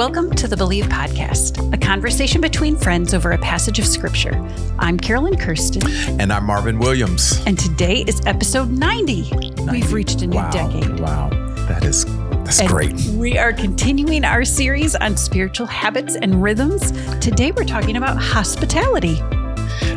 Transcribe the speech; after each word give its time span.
Welcome 0.00 0.30
to 0.36 0.48
the 0.48 0.56
Believe 0.56 0.86
Podcast, 0.86 1.74
a 1.74 1.76
conversation 1.76 2.40
between 2.40 2.74
friends 2.74 3.12
over 3.12 3.32
a 3.32 3.38
passage 3.38 3.78
of 3.78 3.84
Scripture. 3.84 4.32
I'm 4.78 4.98
Carolyn 4.98 5.36
Kirsten. 5.36 5.82
And 6.18 6.32
I'm 6.32 6.46
Marvin 6.46 6.78
Williams. 6.78 7.42
And 7.44 7.58
today 7.58 8.06
is 8.06 8.22
episode 8.24 8.70
90. 8.70 9.30
90. 9.30 9.62
We've 9.70 9.92
reached 9.92 10.22
a 10.22 10.26
new 10.26 10.36
wow. 10.36 10.50
decade. 10.50 11.00
Wow. 11.00 11.28
That 11.68 11.84
is 11.84 12.06
that's 12.44 12.60
and 12.60 12.70
great. 12.70 12.94
We 13.14 13.36
are 13.36 13.52
continuing 13.52 14.24
our 14.24 14.42
series 14.42 14.96
on 14.96 15.18
spiritual 15.18 15.66
habits 15.66 16.16
and 16.16 16.42
rhythms. 16.42 16.92
Today 17.18 17.52
we're 17.52 17.64
talking 17.64 17.98
about 17.98 18.16
hospitality. 18.16 19.20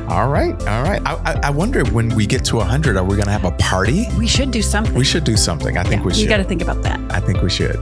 All 0.10 0.28
right, 0.28 0.54
all 0.68 0.84
right. 0.84 1.02
I, 1.06 1.40
I 1.44 1.50
wonder 1.50 1.86
when 1.92 2.14
we 2.14 2.28
get 2.28 2.44
to 2.46 2.58
100, 2.58 2.98
are 2.98 3.06
we 3.06 3.16
going 3.16 3.28
to 3.28 3.32
have 3.32 3.46
a 3.46 3.52
party? 3.52 4.06
We 4.18 4.28
should 4.28 4.52
do 4.52 4.62
something. 4.62 4.96
We 4.96 5.06
should 5.06 5.24
do 5.24 5.38
something. 5.38 5.78
I 5.78 5.84
think 5.84 6.02
yeah, 6.02 6.06
we 6.06 6.14
should. 6.14 6.24
You 6.24 6.28
got 6.28 6.38
to 6.38 6.44
think 6.44 6.62
about 6.62 6.84
that. 6.84 7.00
I 7.10 7.22
think 7.22 7.42
we 7.42 7.50
should. 7.50 7.78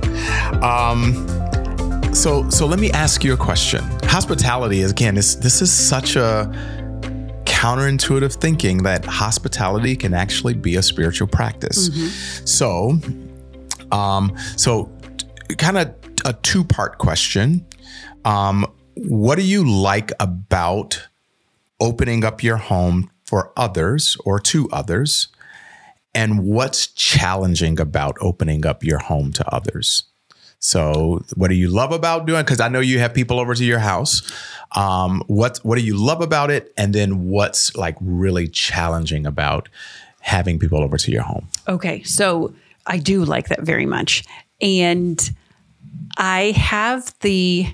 Um, 0.63 1.41
so, 2.14 2.50
so 2.50 2.66
let 2.66 2.80
me 2.80 2.92
ask 2.92 3.24
you 3.24 3.34
a 3.34 3.38
question. 3.38 3.84
Hospitality 4.04 4.82
is 4.82 4.92
again. 4.92 5.16
This 5.16 5.36
this 5.36 5.62
is 5.62 5.72
such 5.72 6.16
a 6.16 6.52
counterintuitive 7.46 8.34
thinking 8.34 8.84
that 8.84 9.06
hospitality 9.06 9.96
can 9.96 10.14
actually 10.14 10.54
be 10.54 10.76
a 10.76 10.82
spiritual 10.82 11.28
practice. 11.28 11.90
Mm-hmm. 11.90 12.46
So, 12.46 13.00
um, 13.96 14.36
so 14.58 14.92
kind 15.58 15.78
of 15.78 15.94
a 16.26 16.34
two 16.34 16.64
part 16.64 16.98
question. 16.98 17.66
Um, 18.26 18.66
what 18.96 19.36
do 19.36 19.44
you 19.44 19.68
like 19.70 20.12
about 20.20 21.07
opening 21.80 22.24
up 22.24 22.44
your 22.44 22.57
home 22.57 23.10
for 23.26 23.54
others 23.55 24.18
or 24.26 24.40
to 24.40 24.70
others? 24.72 25.28
And 26.13 26.44
what's 26.44 26.88
challenging 26.88 27.80
about 27.80 28.18
opening 28.20 28.66
up 28.66 28.84
your 28.84 29.00
home 29.00 29.32
to 29.34 29.48
others? 29.54 30.10
So, 30.62 31.26
what 31.35 31.49
do 31.49 31.55
you 31.55 31.70
love 31.70 31.91
about 31.91 32.27
doing? 32.27 32.43
Because 32.43 32.59
I 32.59 32.70
know 32.70 32.81
you 32.81 32.99
have 32.99 33.15
people 33.15 33.40
over 33.40 33.55
to 33.55 33.65
your 33.65 33.79
house. 33.79 34.21
Um, 34.73 35.23
what 35.26 35.57
What 35.63 35.77
do 35.77 35.84
you 35.84 35.98
love 35.98 36.21
about 36.21 36.51
it? 36.51 36.71
And 36.77 36.93
then 36.93 37.27
what's 37.27 37.76
like 37.76 37.98
really 37.99 38.48
challenging 38.48 39.26
about 39.26 39.70
having 40.20 40.59
people 40.59 40.84
over 40.84 40.98
to 40.98 41.12
your 41.12 41.23
home? 41.23 41.48
Okay, 41.67 42.04
so 42.04 42.54
I 42.85 42.99
do 42.99 43.26
like 43.26 43.48
that 43.49 43.62
very 43.62 43.87
much, 43.87 44.23
and 44.62 45.20
I 46.17 46.51
have 46.51 47.13
the. 47.21 47.65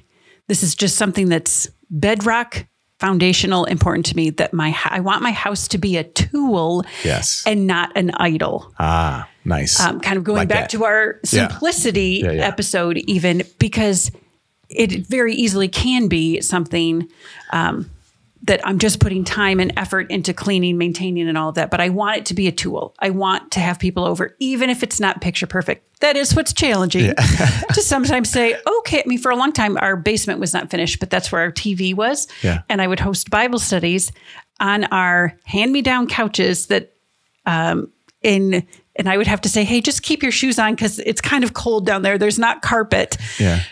This 0.48 0.64
is 0.64 0.74
just 0.74 0.96
something 0.96 1.28
that's 1.28 1.70
bedrock 1.90 2.66
foundational 3.00 3.66
important 3.66 4.06
to 4.08 4.16
me 4.16 4.30
that 4.32 4.54
my 4.54 4.76
I 4.86 5.02
want 5.02 5.22
my 5.22 5.32
house 5.32 5.68
to 5.70 5.78
be 5.78 5.98
a 5.98 6.04
tool 6.04 6.84
yes 7.04 7.44
and 7.46 7.68
not 7.68 7.96
an 7.96 8.12
idol 8.16 8.74
ah 8.80 9.30
nice 9.48 9.80
um, 9.80 10.00
kind 10.00 10.18
of 10.18 10.24
going 10.24 10.38
like 10.38 10.50
back 10.50 10.64
that. 10.64 10.70
to 10.72 10.86
our 10.86 11.20
simplicity 11.24 12.22
yeah. 12.22 12.32
Yeah, 12.32 12.32
yeah. 12.34 12.48
episode 12.48 12.98
even 12.98 13.44
because 13.60 14.12
it 14.70 15.08
very 15.08 15.34
easily 15.34 15.68
can 15.68 16.08
be 16.08 16.42
something 16.42 17.10
um, 17.52 17.90
that 18.44 18.66
I'm 18.66 18.80
just 18.80 19.00
putting 19.00 19.24
time 19.24 19.60
and 19.60 19.74
effort 19.78 20.10
into 20.10 20.34
cleaning, 20.34 20.78
maintaining, 20.78 21.28
and 21.28 21.38
all 21.38 21.50
of 21.50 21.56
that. 21.56 21.70
But 21.70 21.82
I 21.82 21.90
want 21.90 22.18
it 22.18 22.26
to 22.28 22.34
be 22.34 22.48
a 22.48 22.52
tool. 22.52 22.96
I 23.00 23.10
want 23.10 23.52
to 23.52 23.60
have 23.60 23.80
people 23.80 24.06
over, 24.06 24.36
even 24.40 24.70
if 24.70 24.84
it's 24.84 25.00
not 25.00 25.22
picture 25.22 25.48
perfect. 25.48 26.00
That 26.00 26.16
is 26.16 26.36
what's 26.36 26.54
challenging 26.54 27.06
yeah. 27.06 27.14
to 27.74 27.82
sometimes 27.82 28.30
say, 28.30 28.56
okay. 28.80 29.00
I 29.00 29.04
mean, 29.08 29.18
for 29.18 29.32
a 29.32 29.36
long 29.36 29.52
time, 29.52 29.78
our 29.78 29.96
basement 29.96 30.40
was 30.40 30.54
not 30.54 30.70
finished, 30.70 31.00
but 31.00 31.10
that's 31.10 31.32
where 31.32 31.42
our 31.42 31.52
TV 31.52 31.94
was. 31.94 32.28
Yeah. 32.42 32.62
And 32.70 32.82
I 32.82 32.88
would 32.88 33.00
host 33.00 33.30
Bible 33.30 33.60
studies 33.60 34.12
on 34.60 34.86
our 34.86 35.38
hand 35.44 35.72
me 35.72 35.82
down 35.82 36.08
couches 36.08 36.68
that, 36.68 36.94
um, 37.46 37.92
in, 38.22 38.68
and 38.98 39.08
I 39.10 39.18
would 39.18 39.28
have 39.28 39.42
to 39.42 39.50
say, 39.50 39.64
hey, 39.64 39.82
just 39.82 40.04
keep 40.04 40.24
your 40.24 40.32
shoes 40.32 40.60
on 40.60 40.76
because 40.76 41.00
it's 41.00 41.22
kind 41.22 41.44
of 41.44 41.54
cold 41.54 41.86
down 41.86 42.02
there. 42.02 42.18
There's 42.18 42.40
not 42.40 42.62
carpet. 42.62 43.18
Yeah 43.40 43.64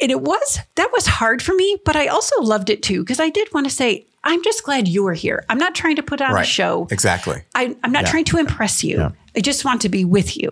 and 0.00 0.10
it 0.10 0.20
was 0.20 0.58
that 0.74 0.90
was 0.92 1.06
hard 1.06 1.42
for 1.42 1.54
me, 1.54 1.78
but 1.84 1.96
I 1.96 2.08
also 2.08 2.42
loved 2.42 2.70
it 2.70 2.82
too 2.82 3.02
because 3.02 3.20
I 3.20 3.30
did 3.30 3.52
want 3.54 3.66
to 3.66 3.72
say, 3.72 4.06
I'm 4.24 4.42
just 4.42 4.64
glad 4.64 4.88
you 4.88 5.06
are 5.06 5.14
here. 5.14 5.44
I'm 5.48 5.58
not 5.58 5.74
trying 5.74 5.96
to 5.96 6.02
put 6.02 6.20
on 6.20 6.32
right. 6.32 6.42
a 6.42 6.46
show. 6.46 6.88
Exactly. 6.90 7.42
I, 7.54 7.76
am 7.84 7.92
not 7.92 8.04
yeah. 8.04 8.10
trying 8.10 8.24
to 8.26 8.38
impress 8.38 8.82
you. 8.82 8.98
Yeah. 8.98 9.10
I 9.36 9.40
just 9.40 9.64
want 9.64 9.82
to 9.82 9.88
be 9.88 10.04
with 10.04 10.36
you. 10.36 10.50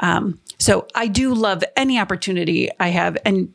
Um, 0.00 0.40
so 0.58 0.86
I 0.94 1.06
do 1.06 1.34
love 1.34 1.64
any 1.76 1.98
opportunity 1.98 2.68
I 2.78 2.88
have, 2.88 3.16
and 3.24 3.52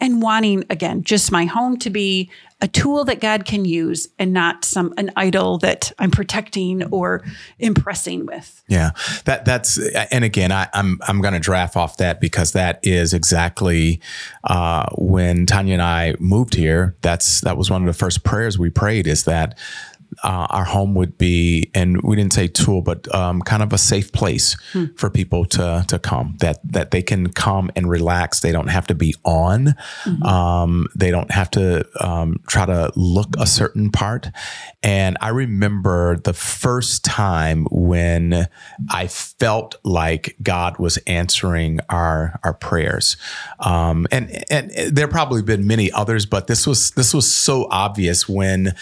and 0.00 0.20
wanting 0.22 0.64
again 0.70 1.02
just 1.02 1.32
my 1.32 1.46
home 1.46 1.78
to 1.78 1.90
be 1.90 2.30
a 2.62 2.68
tool 2.68 3.04
that 3.04 3.20
God 3.20 3.44
can 3.44 3.66
use 3.66 4.08
and 4.18 4.32
not 4.32 4.64
some 4.64 4.94
an 4.96 5.10
idol 5.14 5.58
that 5.58 5.92
I'm 5.98 6.10
protecting 6.10 6.84
or 6.84 7.22
impressing 7.58 8.24
with. 8.24 8.62
Yeah, 8.66 8.92
that 9.26 9.44
that's 9.44 9.78
and 10.10 10.24
again 10.24 10.52
I, 10.52 10.62
am 10.72 10.98
I'm, 11.06 11.20
I'm 11.24 11.32
to 11.34 11.40
draft 11.40 11.76
off 11.76 11.98
that 11.98 12.18
because 12.18 12.52
that 12.52 12.80
is 12.82 13.12
exactly 13.12 14.00
uh, 14.44 14.86
when 14.96 15.44
Tanya 15.44 15.74
and 15.74 15.82
I 15.82 16.14
moved 16.18 16.54
here. 16.54 16.96
That's 17.02 17.42
that 17.42 17.58
was 17.58 17.70
one 17.70 17.82
of 17.82 17.86
the 17.86 17.98
first 17.98 18.24
prayers 18.24 18.58
we 18.58 18.70
prayed 18.70 19.06
is 19.06 19.24
that 19.24 19.58
uh, 20.22 20.46
our 20.50 20.64
home 20.64 20.94
would 20.94 21.18
be, 21.18 21.70
and 21.74 22.00
we 22.02 22.16
didn't 22.16 22.32
say 22.32 22.48
tool, 22.48 22.82
but 22.82 23.12
um, 23.14 23.42
kind 23.42 23.62
of 23.62 23.72
a 23.72 23.78
safe 23.78 24.12
place 24.12 24.56
hmm. 24.72 24.86
for 24.96 25.10
people 25.10 25.44
to 25.44 25.84
to 25.88 25.98
come. 25.98 26.36
That 26.40 26.60
that 26.64 26.90
they 26.90 27.02
can 27.02 27.30
come 27.32 27.70
and 27.76 27.88
relax. 27.88 28.40
They 28.40 28.52
don't 28.52 28.68
have 28.68 28.86
to 28.88 28.94
be 28.94 29.14
on. 29.24 29.74
Mm-hmm. 30.04 30.22
Um, 30.22 30.88
they 30.94 31.10
don't 31.10 31.30
have 31.30 31.50
to 31.52 31.86
um, 32.04 32.40
try 32.46 32.66
to 32.66 32.92
look 32.96 33.36
a 33.38 33.46
certain 33.46 33.90
part. 33.90 34.30
And 34.82 35.16
I 35.20 35.28
remember 35.28 36.16
the 36.18 36.32
first 36.32 37.04
time 37.04 37.66
when 37.70 38.48
I 38.90 39.06
felt 39.08 39.76
like 39.84 40.36
God 40.42 40.78
was 40.78 40.96
answering 41.06 41.80
our 41.88 42.38
our 42.42 42.54
prayers. 42.54 43.16
Um, 43.60 44.06
and 44.10 44.44
and 44.50 44.70
there 44.70 45.08
probably 45.08 45.42
been 45.42 45.66
many 45.66 45.90
others, 45.92 46.26
but 46.26 46.46
this 46.46 46.66
was 46.66 46.92
this 46.92 47.12
was 47.12 47.30
so 47.32 47.66
obvious 47.70 48.28
when 48.28 48.74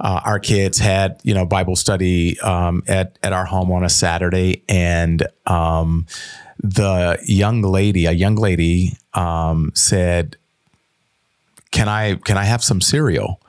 uh, 0.00 0.20
our 0.24 0.38
kids 0.38 0.78
had 0.78 1.20
you 1.24 1.34
know 1.34 1.44
Bible 1.44 1.76
study 1.76 2.38
um, 2.40 2.82
at 2.86 3.18
at 3.22 3.32
our 3.32 3.44
home 3.44 3.70
on 3.72 3.84
a 3.84 3.88
Saturday, 3.88 4.62
and 4.68 5.26
um, 5.46 6.06
the 6.58 7.18
young 7.24 7.62
lady, 7.62 8.06
a 8.06 8.12
young 8.12 8.36
lady, 8.36 8.96
um, 9.14 9.72
said, 9.74 10.36
"Can 11.70 11.88
I 11.88 12.16
can 12.16 12.36
I 12.36 12.44
have 12.44 12.62
some 12.62 12.80
cereal?" 12.80 13.40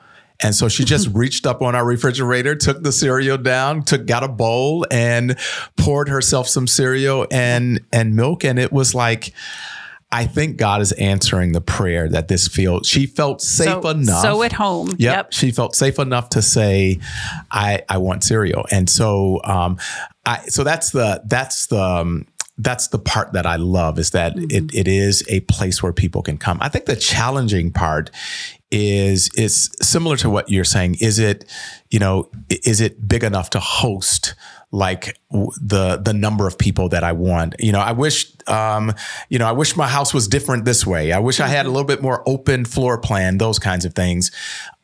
And 0.42 0.54
so 0.54 0.68
she 0.68 0.84
just 0.84 1.08
reached 1.12 1.46
up 1.46 1.62
on 1.62 1.74
our 1.74 1.84
refrigerator, 1.84 2.54
took 2.54 2.82
the 2.82 2.92
cereal 2.92 3.38
down, 3.38 3.82
took 3.82 4.06
got 4.06 4.24
a 4.24 4.28
bowl, 4.28 4.86
and 4.90 5.36
poured 5.76 6.08
herself 6.08 6.48
some 6.48 6.66
cereal 6.66 7.26
and 7.30 7.80
and 7.92 8.16
milk, 8.16 8.44
and 8.44 8.58
it 8.58 8.72
was 8.72 8.94
like 8.94 9.32
I 10.12 10.26
think 10.26 10.56
God 10.56 10.80
is 10.80 10.92
answering 10.92 11.52
the 11.52 11.60
prayer 11.60 12.08
that 12.08 12.28
this 12.28 12.48
feels. 12.48 12.88
She 12.88 13.06
felt 13.06 13.40
safe 13.40 13.82
so, 13.82 13.88
enough. 13.88 14.22
So 14.22 14.42
at 14.42 14.52
home. 14.52 14.88
Yep, 14.88 14.98
yep, 14.98 15.32
She 15.32 15.52
felt 15.52 15.76
safe 15.76 15.98
enough 15.98 16.30
to 16.30 16.42
say, 16.42 16.98
I, 17.50 17.82
I 17.88 17.98
want 17.98 18.24
cereal. 18.24 18.66
And 18.72 18.90
so, 18.90 19.40
um, 19.44 19.78
I, 20.26 20.40
so 20.46 20.64
that's 20.64 20.90
the, 20.90 21.22
that's 21.26 21.66
the, 21.66 21.80
um, 21.80 22.26
that's 22.58 22.88
the 22.88 22.98
part 22.98 23.32
that 23.32 23.46
I 23.46 23.56
love 23.56 23.98
is 23.98 24.10
that 24.10 24.34
mm-hmm. 24.34 24.50
it, 24.50 24.74
it 24.74 24.88
is 24.88 25.24
a 25.28 25.40
place 25.40 25.82
where 25.82 25.92
people 25.92 26.22
can 26.22 26.36
come. 26.36 26.58
I 26.60 26.68
think 26.68 26.84
the 26.84 26.96
challenging 26.96 27.70
part 27.72 28.10
is 28.70 29.30
is 29.34 29.70
similar 29.82 30.16
to 30.18 30.30
what 30.30 30.48
you're 30.48 30.64
saying. 30.64 30.96
Is 31.00 31.18
it, 31.18 31.44
you 31.90 31.98
know, 31.98 32.30
is 32.48 32.80
it 32.80 33.08
big 33.08 33.24
enough 33.24 33.50
to 33.50 33.60
host 33.60 34.34
like 34.72 35.18
the 35.30 36.00
the 36.02 36.12
number 36.12 36.46
of 36.46 36.56
people 36.56 36.88
that 36.90 37.02
I 37.02 37.12
want. 37.12 37.56
You 37.58 37.72
know, 37.72 37.80
I 37.80 37.92
wish 37.92 38.32
um, 38.46 38.92
you 39.28 39.38
know, 39.38 39.46
I 39.46 39.52
wish 39.52 39.76
my 39.76 39.88
house 39.88 40.14
was 40.14 40.28
different 40.28 40.64
this 40.64 40.86
way. 40.86 41.12
I 41.12 41.18
wish 41.18 41.40
I 41.40 41.48
had 41.48 41.66
a 41.66 41.70
little 41.70 41.86
bit 41.86 42.02
more 42.02 42.22
open 42.26 42.64
floor 42.64 42.98
plan, 42.98 43.38
those 43.38 43.58
kinds 43.58 43.84
of 43.84 43.94
things. 43.94 44.30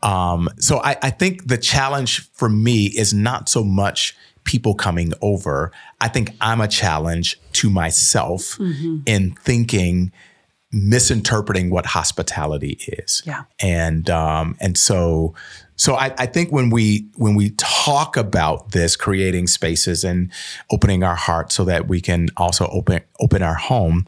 Um, 0.03 0.49
so 0.59 0.79
I, 0.79 0.97
I 1.03 1.11
think 1.11 1.49
the 1.49 1.59
challenge 1.59 2.31
for 2.33 2.49
me 2.49 2.87
is 2.87 3.15
not 3.15 3.49
so 3.49 3.65
much 3.65 4.17
people 4.45 4.75
coming 4.75 5.13
over. 5.23 5.73
I 6.01 6.09
think 6.09 6.31
I'm 6.41 6.61
a 6.61 6.69
challenge 6.69 7.41
to 7.55 7.71
myself 7.71 8.57
mm-hmm. 8.59 8.99
in 9.07 9.33
thinking 9.35 10.13
misinterpreting 10.73 11.71
what 11.71 11.87
hospitality 11.87 12.79
is. 12.89 13.23
Yeah. 13.25 13.45
And 13.61 14.11
um 14.11 14.57
and 14.61 14.77
so 14.77 15.35
so 15.77 15.95
I, 15.95 16.15
I, 16.19 16.27
think 16.27 16.51
when 16.51 16.71
we 16.71 17.07
when 17.17 17.35
we 17.35 17.51
talk 17.51 18.17
about 18.17 18.73
this, 18.73 18.97
creating 18.97 19.47
spaces 19.47 20.05
and 20.05 20.33
opening 20.71 21.03
our 21.03 21.15
heart 21.15 21.53
so 21.53 21.65
that 21.65 21.87
we 21.87 22.01
can 22.01 22.29
also 22.37 22.67
open 22.69 23.01
open 23.21 23.43
our 23.43 23.55
home, 23.55 24.07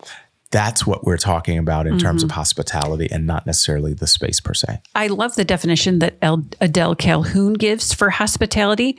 that's 0.50 0.86
what 0.86 1.04
we're 1.04 1.18
talking 1.18 1.58
about 1.58 1.86
in 1.86 1.94
mm-hmm. 1.94 2.06
terms 2.06 2.22
of 2.22 2.30
mm-hmm. 2.30 2.38
hospitality 2.38 3.08
and 3.10 3.26
not 3.26 3.46
necessarily 3.46 3.92
the 3.92 4.06
space 4.06 4.40
per 4.40 4.54
se. 4.54 4.80
I 4.94 5.08
love 5.08 5.34
the 5.34 5.44
definition 5.44 5.98
that 5.98 6.16
Adele 6.60 6.94
Calhoun 6.94 7.52
gives 7.52 7.92
for 7.92 8.10
hospitality 8.10 8.98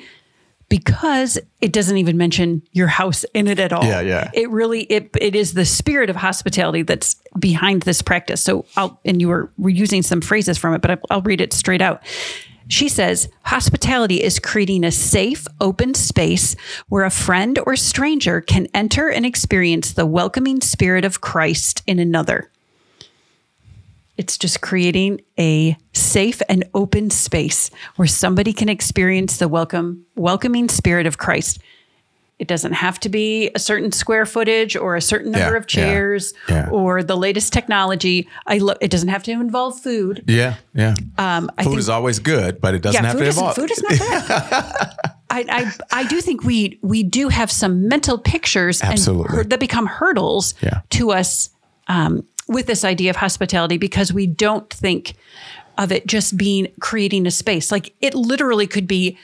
because 0.69 1.39
it 1.61 1.73
doesn't 1.73 1.97
even 1.97 2.15
mention 2.15 2.61
your 2.73 2.87
house 2.87 3.25
in 3.33 3.47
it 3.47 3.59
at 3.59 3.73
all. 3.73 3.83
Yeah, 3.83 4.01
yeah. 4.01 4.29
It 4.35 4.49
really 4.51 4.83
it 4.83 5.09
it 5.19 5.35
is 5.35 5.53
the 5.53 5.65
spirit 5.65 6.11
of 6.11 6.15
hospitality 6.15 6.83
that's 6.83 7.15
behind 7.39 7.81
this 7.83 8.03
practice. 8.03 8.43
So 8.43 8.65
I'll 8.77 8.99
and 9.03 9.19
you 9.19 9.27
were 9.27 9.51
using 9.57 10.03
some 10.03 10.21
phrases 10.21 10.57
from 10.59 10.75
it, 10.75 10.81
but 10.81 10.99
I'll 11.09 11.23
read 11.23 11.41
it 11.41 11.51
straight 11.53 11.81
out. 11.81 12.03
She 12.69 12.87
says 12.87 13.29
hospitality 13.45 14.21
is 14.21 14.37
creating 14.37 14.83
a 14.83 14.91
safe, 14.91 15.47
open 15.59 15.95
space 15.95 16.55
where 16.87 17.03
a 17.03 17.09
friend 17.09 17.57
or 17.65 17.75
stranger 17.75 18.41
can 18.41 18.67
enter 18.75 19.09
and 19.09 19.25
experience 19.25 19.91
the 19.91 20.05
welcoming 20.05 20.61
spirit 20.61 21.03
of 21.03 21.19
Christ 21.19 21.81
in 21.87 21.97
another. 21.97 22.51
It's 24.17 24.37
just 24.37 24.61
creating 24.61 25.21
a 25.39 25.77
safe 25.93 26.43
and 26.47 26.63
open 26.75 27.09
space 27.09 27.71
where 27.95 28.07
somebody 28.07 28.53
can 28.53 28.69
experience 28.69 29.37
the 29.37 29.47
welcome, 29.47 30.05
welcoming 30.15 30.69
spirit 30.69 31.07
of 31.07 31.17
Christ. 31.17 31.57
It 32.39 32.47
doesn't 32.47 32.71
have 32.71 32.99
to 33.01 33.09
be 33.09 33.51
a 33.53 33.59
certain 33.59 33.91
square 33.91 34.25
footage 34.25 34.75
or 34.75 34.95
a 34.95 35.01
certain 35.01 35.31
number 35.31 35.51
yeah, 35.51 35.57
of 35.57 35.67
chairs 35.67 36.33
yeah, 36.47 36.65
yeah. 36.65 36.69
or 36.71 37.03
the 37.03 37.17
latest 37.17 37.51
technology. 37.51 38.27
I 38.47 38.59
lo- 38.59 38.77
it 38.79 38.89
doesn't 38.89 39.09
have 39.09 39.23
to 39.23 39.31
involve 39.31 39.79
food. 39.79 40.23
Yeah, 40.25 40.55
yeah. 40.73 40.95
Um, 41.17 41.51
food 41.57 41.63
think, 41.65 41.77
is 41.77 41.89
always 41.89 42.19
good, 42.19 42.61
but 42.61 42.73
it 42.73 42.81
doesn't 42.81 43.03
have 43.03 43.17
to 43.17 43.25
involve. 43.25 43.55
Food 43.55 43.71
is 43.71 43.83
not 43.83 43.99
bad. 43.99 44.95
I, 45.31 45.45
I, 45.49 46.01
I 46.01 46.07
do 46.07 46.21
think 46.21 46.43
we 46.43 46.79
we 46.81 47.03
do 47.03 47.29
have 47.29 47.51
some 47.51 47.87
mental 47.87 48.17
pictures 48.17 48.81
Absolutely. 48.81 49.41
And 49.41 49.49
that 49.49 49.59
become 49.59 49.85
hurdles 49.85 50.55
to 50.91 51.11
us 51.11 51.49
um, 51.87 52.25
with 52.47 52.65
this 52.65 52.83
idea 52.83 53.09
of 53.09 53.15
hospitality 53.15 53.77
because 53.77 54.11
we 54.11 54.27
don't 54.27 54.69
think 54.73 55.15
of 55.77 55.91
it 55.91 56.07
just 56.07 56.37
being 56.37 56.67
creating 56.79 57.27
a 57.27 57.31
space. 57.31 57.71
Like 57.71 57.93
it 58.01 58.15
literally 58.15 58.67
could 58.67 58.87
be, 58.87 59.17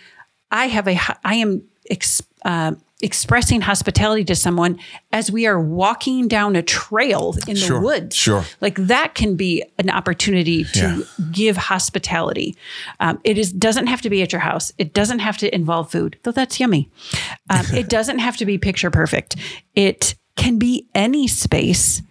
I 0.52 0.68
have 0.68 0.88
a, 0.88 1.00
I 1.24 1.36
am 1.36 1.64
ex, 1.90 2.22
uh, 2.44 2.74
expressing 3.06 3.62
hospitality 3.62 4.26
to 4.26 4.36
someone 4.36 4.80
as 5.14 5.32
we 5.32 5.46
are 5.46 5.60
walking 5.60 6.28
down 6.28 6.56
a 6.56 6.64
trail 6.64 7.36
in 7.48 7.56
sure, 7.56 7.80
the 7.80 7.86
woods. 7.86 8.16
Sure. 8.16 8.44
Like 8.62 8.76
that 8.76 9.16
can 9.16 9.36
be 9.36 9.64
an 9.78 9.90
opportunity 9.90 10.64
to 10.64 10.80
yeah. 10.80 11.26
give 11.32 11.56
hospitality. 11.56 12.58
Um, 13.00 13.20
it 13.24 13.38
is 13.38 13.54
doesn't 13.54 13.88
have 13.88 14.02
to 14.02 14.10
be 14.10 14.22
at 14.22 14.34
your 14.34 14.42
house. 14.42 14.74
It 14.78 14.94
doesn't 14.94 15.20
have 15.20 15.38
to 15.38 15.54
involve 15.54 15.92
food, 15.92 16.18
though 16.24 16.32
that's 16.32 16.60
yummy. 16.60 16.90
Um, 17.50 17.66
it 17.74 17.90
doesn't 17.98 18.20
have 18.20 18.38
to 18.38 18.46
be 18.46 18.58
picture 18.58 18.92
perfect. 18.92 19.36
It 19.76 20.16
can 20.36 20.58
be 20.58 20.88
any 20.94 21.28
space 21.28 22.02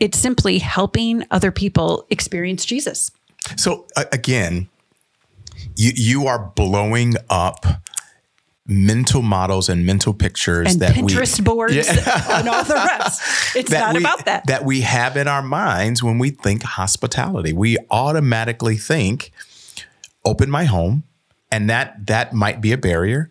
it's 0.00 0.18
simply 0.18 0.58
helping 0.58 1.24
other 1.30 1.50
people 1.50 2.06
experience 2.10 2.64
Jesus. 2.64 3.10
So 3.56 3.86
uh, 3.96 4.04
again, 4.12 4.68
you 5.76 5.92
you 5.94 6.26
are 6.26 6.52
blowing 6.54 7.14
up 7.28 7.64
mental 8.68 9.22
models 9.22 9.70
and 9.70 9.86
mental 9.86 10.12
pictures 10.12 10.72
and 10.72 10.82
that 10.82 10.94
Pinterest 10.94 11.38
we, 11.38 11.44
boards 11.44 11.74
yeah. 11.74 12.38
and 12.38 12.48
all 12.48 12.62
the 12.64 12.74
rest. 12.74 13.56
It's 13.56 13.70
not 13.70 13.94
we, 13.94 14.00
about 14.00 14.26
that. 14.26 14.46
That 14.46 14.64
we 14.64 14.82
have 14.82 15.16
in 15.16 15.26
our 15.26 15.42
minds 15.42 16.02
when 16.02 16.18
we 16.18 16.30
think 16.30 16.62
hospitality. 16.62 17.52
We 17.54 17.78
automatically 17.90 18.76
think 18.76 19.32
open 20.24 20.50
my 20.50 20.64
home 20.64 21.04
and 21.50 21.70
that 21.70 22.06
that 22.06 22.34
might 22.34 22.60
be 22.60 22.72
a 22.72 22.78
barrier. 22.78 23.30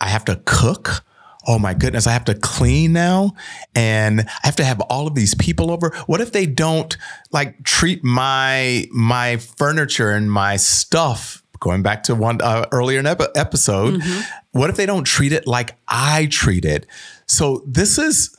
I 0.00 0.08
have 0.08 0.24
to 0.26 0.40
cook 0.44 1.02
oh 1.48 1.58
my 1.60 1.74
goodness, 1.74 2.08
I 2.08 2.12
have 2.12 2.24
to 2.24 2.34
clean 2.34 2.92
now 2.92 3.34
and 3.74 4.22
I 4.22 4.46
have 4.46 4.56
to 4.56 4.64
have 4.64 4.80
all 4.80 5.06
of 5.06 5.14
these 5.14 5.34
people 5.34 5.70
over. 5.70 5.90
What 6.06 6.20
if 6.20 6.32
they 6.32 6.44
don't 6.46 6.96
like 7.30 7.62
treat 7.62 8.02
my 8.02 8.88
my 8.90 9.36
furniture 9.36 10.10
and 10.10 10.30
my 10.30 10.56
stuff 10.56 11.44
going 11.60 11.82
back 11.82 12.02
to 12.04 12.14
one 12.14 12.40
uh, 12.42 12.66
earlier 12.72 13.02
episode, 13.34 13.94
mm-hmm. 13.94 14.20
What 14.56 14.70
if 14.70 14.76
they 14.76 14.86
don't 14.86 15.04
treat 15.04 15.32
it 15.32 15.46
like 15.46 15.76
I 15.88 16.26
treat 16.26 16.64
it? 16.64 16.86
So 17.26 17.62
this 17.66 17.98
is 17.98 18.36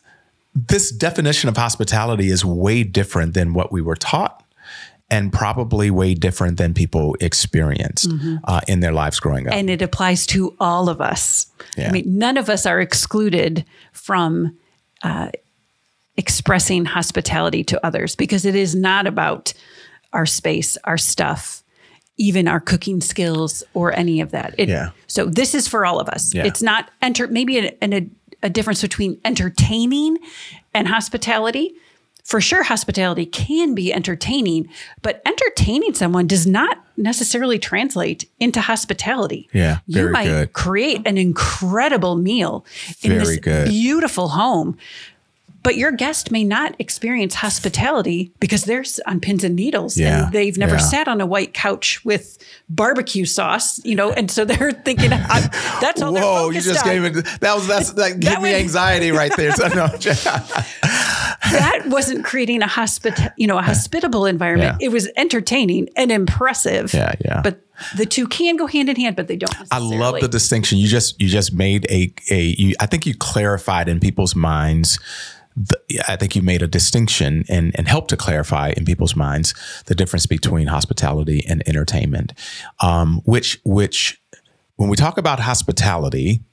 this 0.56 0.92
definition 0.92 1.50
of 1.50 1.58
hospitality 1.58 2.30
is 2.30 2.44
way 2.44 2.84
different 2.84 3.34
than 3.36 3.54
what 3.54 3.72
we 3.72 3.82
were 3.82 3.96
taught 3.96 4.44
and 5.10 5.32
probably 5.32 5.90
way 5.90 6.14
different 6.14 6.58
than 6.58 6.74
people 6.74 7.16
experienced 7.22 8.10
mm-hmm. 8.10 8.38
uh, 8.44 8.62
in 8.68 8.82
their 8.82 8.92
lives 8.92 9.20
growing 9.20 9.48
up. 9.48 9.54
And 9.54 9.70
it 9.70 9.82
applies 9.82 10.26
to 10.28 10.56
all 10.60 10.90
of 10.90 11.00
us. 11.00 11.46
Yeah. 11.78 11.90
I 11.90 11.92
mean, 11.92 12.18
none 12.18 12.38
of 12.38 12.50
us 12.50 12.66
are 12.66 12.82
excluded 12.82 13.66
from 13.94 14.58
uh, 15.04 15.30
expressing 16.18 16.86
hospitality 16.86 17.64
to 17.66 17.86
others 17.86 18.16
because 18.16 18.44
it 18.44 18.56
is 18.56 18.76
not 18.76 19.08
about 19.08 19.54
our 20.12 20.26
space, 20.26 20.78
our 20.84 20.98
stuff, 20.98 21.64
even 22.18 22.48
our 22.48 22.60
cooking 22.60 23.02
skills 23.02 23.64
or 23.74 23.94
any 23.94 24.22
of 24.22 24.32
that. 24.32 24.56
It, 24.58 24.70
yeah. 24.70 24.90
So 25.08 25.26
this 25.26 25.54
is 25.54 25.68
for 25.68 25.86
all 25.86 26.00
of 26.00 26.10
us. 26.10 26.34
Yeah. 26.34 26.46
It's 26.46 26.62
not 26.62 26.90
enter 27.02 27.28
maybe 27.28 27.60
a, 27.60 27.78
a, 27.82 28.10
a 28.44 28.50
difference 28.50 28.82
between 28.82 29.20
entertaining 29.24 30.18
and 30.74 30.88
hospitality 30.88 31.76
for 32.28 32.42
sure 32.42 32.64
hospitality 32.64 33.26
can 33.26 33.74
be 33.74 33.94
entertaining, 33.94 34.68
but 35.02 35.22
entertaining 35.26 35.94
someone 35.94 36.28
does 36.28 36.46
not 36.46 36.78
necessarily 36.98 37.58
translate 37.58 38.30
into 38.38 38.60
hospitality. 38.60 39.48
Yeah. 39.54 39.80
You 39.88 40.10
might 40.10 40.26
good. 40.26 40.52
create 40.52 41.08
an 41.08 41.18
incredible 41.18 42.18
meal 42.18 42.66
in 43.02 43.12
very 43.12 43.24
this 43.24 43.38
good. 43.38 43.70
beautiful 43.70 44.28
home. 44.28 44.78
But 45.64 45.76
your 45.76 45.92
guest 45.92 46.32
may 46.32 46.44
not 46.44 46.76
experience 46.80 47.36
hospitality 47.36 48.32
because 48.40 48.64
they're 48.64 48.86
on 49.06 49.20
pins 49.20 49.44
and 49.44 49.56
needles 49.56 49.98
yeah, 49.98 50.26
and 50.26 50.34
they've 50.34 50.58
never 50.58 50.76
yeah. 50.76 50.82
sat 50.82 51.08
on 51.08 51.20
a 51.20 51.26
white 51.26 51.54
couch 51.54 52.04
with 52.06 52.38
barbecue 52.70 53.26
sauce, 53.26 53.84
you 53.84 53.96
know, 53.96 54.12
and 54.12 54.32
so 54.32 54.46
they're 54.46 54.72
thinking 54.72 55.10
that's 55.10 56.02
all. 56.02 56.14
Whoa, 56.14 56.50
you 56.50 56.62
just 56.62 56.86
on. 56.86 56.92
gave 56.92 57.02
me 57.02 57.22
that 57.42 57.56
was 57.56 57.68
that's 57.68 57.92
that 57.94 58.20
gave 58.20 58.42
me 58.42 58.54
anxiety 58.56 59.12
right 59.12 59.36
there. 59.36 59.52
So 59.54 59.68
no, 59.68 59.88
that 61.52 61.84
wasn't 61.88 62.26
creating 62.26 62.62
a 62.62 62.68
hospita- 62.68 63.34
you 63.38 63.48
know, 63.48 63.58
a 63.58 63.62
hospitable 63.62 64.26
environment. 64.26 64.78
Yeah. 64.80 64.88
It 64.88 64.92
was 64.92 65.10
entertaining 65.16 65.90
and 65.96 66.12
impressive. 66.12 66.94
Yeah, 66.94 67.16
yeah. 67.24 67.42
But 67.42 67.62
the 67.96 68.06
two 68.06 68.28
can 68.28 68.56
go 68.56 68.68
hand 68.68 68.90
in 68.90 68.96
hand, 68.96 69.16
but 69.16 69.28
they 69.28 69.38
don't. 69.38 69.54
I 69.72 69.80
love 69.80 70.20
the 70.20 70.28
distinction 70.28 70.78
you 70.78 70.88
just 70.88 71.20
you 71.22 71.28
just 71.28 71.54
made 71.54 71.86
a 71.90 72.14
a. 72.30 72.42
You, 72.58 72.76
I 72.80 72.86
think 72.86 73.06
you 73.06 73.16
clarified 73.16 73.90
in 73.90 74.00
people's 74.00 74.36
minds. 74.36 75.00
The, 75.56 75.80
I 76.08 76.18
think 76.18 76.36
you 76.36 76.44
made 76.44 76.62
a 76.62 76.68
distinction 76.68 77.44
and, 77.50 77.72
and 77.74 77.88
helped 77.88 78.12
to 78.12 78.18
clarify 78.18 78.74
in 78.78 78.86
people's 78.86 79.16
minds 79.16 79.56
the 79.88 79.96
difference 79.96 80.28
between 80.28 80.68
hospitality 80.68 81.44
and 81.48 81.68
entertainment, 81.68 82.34
um, 82.80 83.22
which 83.26 83.60
which 83.64 84.22
when 84.76 84.90
we 84.90 84.96
talk 84.96 85.18
about 85.18 85.40
hospitality, 85.40 86.44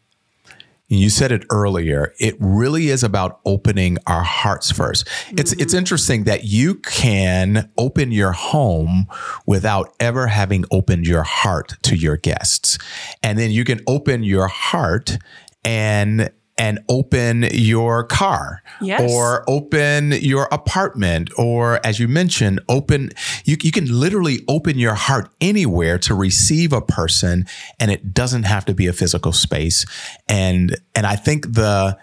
you 0.88 1.10
said 1.10 1.32
it 1.32 1.44
earlier 1.50 2.12
it 2.18 2.36
really 2.38 2.88
is 2.88 3.02
about 3.02 3.40
opening 3.44 3.96
our 4.06 4.22
hearts 4.22 4.72
1st 4.72 5.04
mm-hmm. 5.04 5.38
it's 5.38 5.52
it's 5.54 5.74
interesting 5.74 6.24
that 6.24 6.44
you 6.44 6.74
can 6.76 7.70
open 7.78 8.12
your 8.12 8.32
home 8.32 9.06
without 9.46 9.94
ever 10.00 10.26
having 10.26 10.64
opened 10.70 11.06
your 11.06 11.22
heart 11.22 11.74
to 11.82 11.96
your 11.96 12.16
guests 12.16 12.78
and 13.22 13.38
then 13.38 13.50
you 13.50 13.64
can 13.64 13.80
open 13.86 14.22
your 14.22 14.48
heart 14.48 15.16
and 15.64 16.30
and 16.56 16.78
open 16.88 17.42
your 17.52 18.04
car 18.04 18.62
yes. 18.80 19.12
or 19.12 19.44
open 19.48 20.12
your 20.12 20.48
apartment 20.52 21.30
or 21.36 21.84
as 21.84 21.98
you 21.98 22.06
mentioned 22.06 22.60
open 22.68 23.10
you, 23.44 23.56
you 23.62 23.72
can 23.72 23.86
literally 23.86 24.40
open 24.46 24.78
your 24.78 24.94
heart 24.94 25.28
anywhere 25.40 25.98
to 25.98 26.14
receive 26.14 26.72
a 26.72 26.80
person 26.80 27.44
and 27.80 27.90
it 27.90 28.14
doesn't 28.14 28.44
have 28.44 28.64
to 28.64 28.74
be 28.74 28.86
a 28.86 28.92
physical 28.92 29.32
space 29.32 29.84
and 30.28 30.76
and 30.94 31.06
i 31.06 31.16
think 31.16 31.54
the 31.54 31.96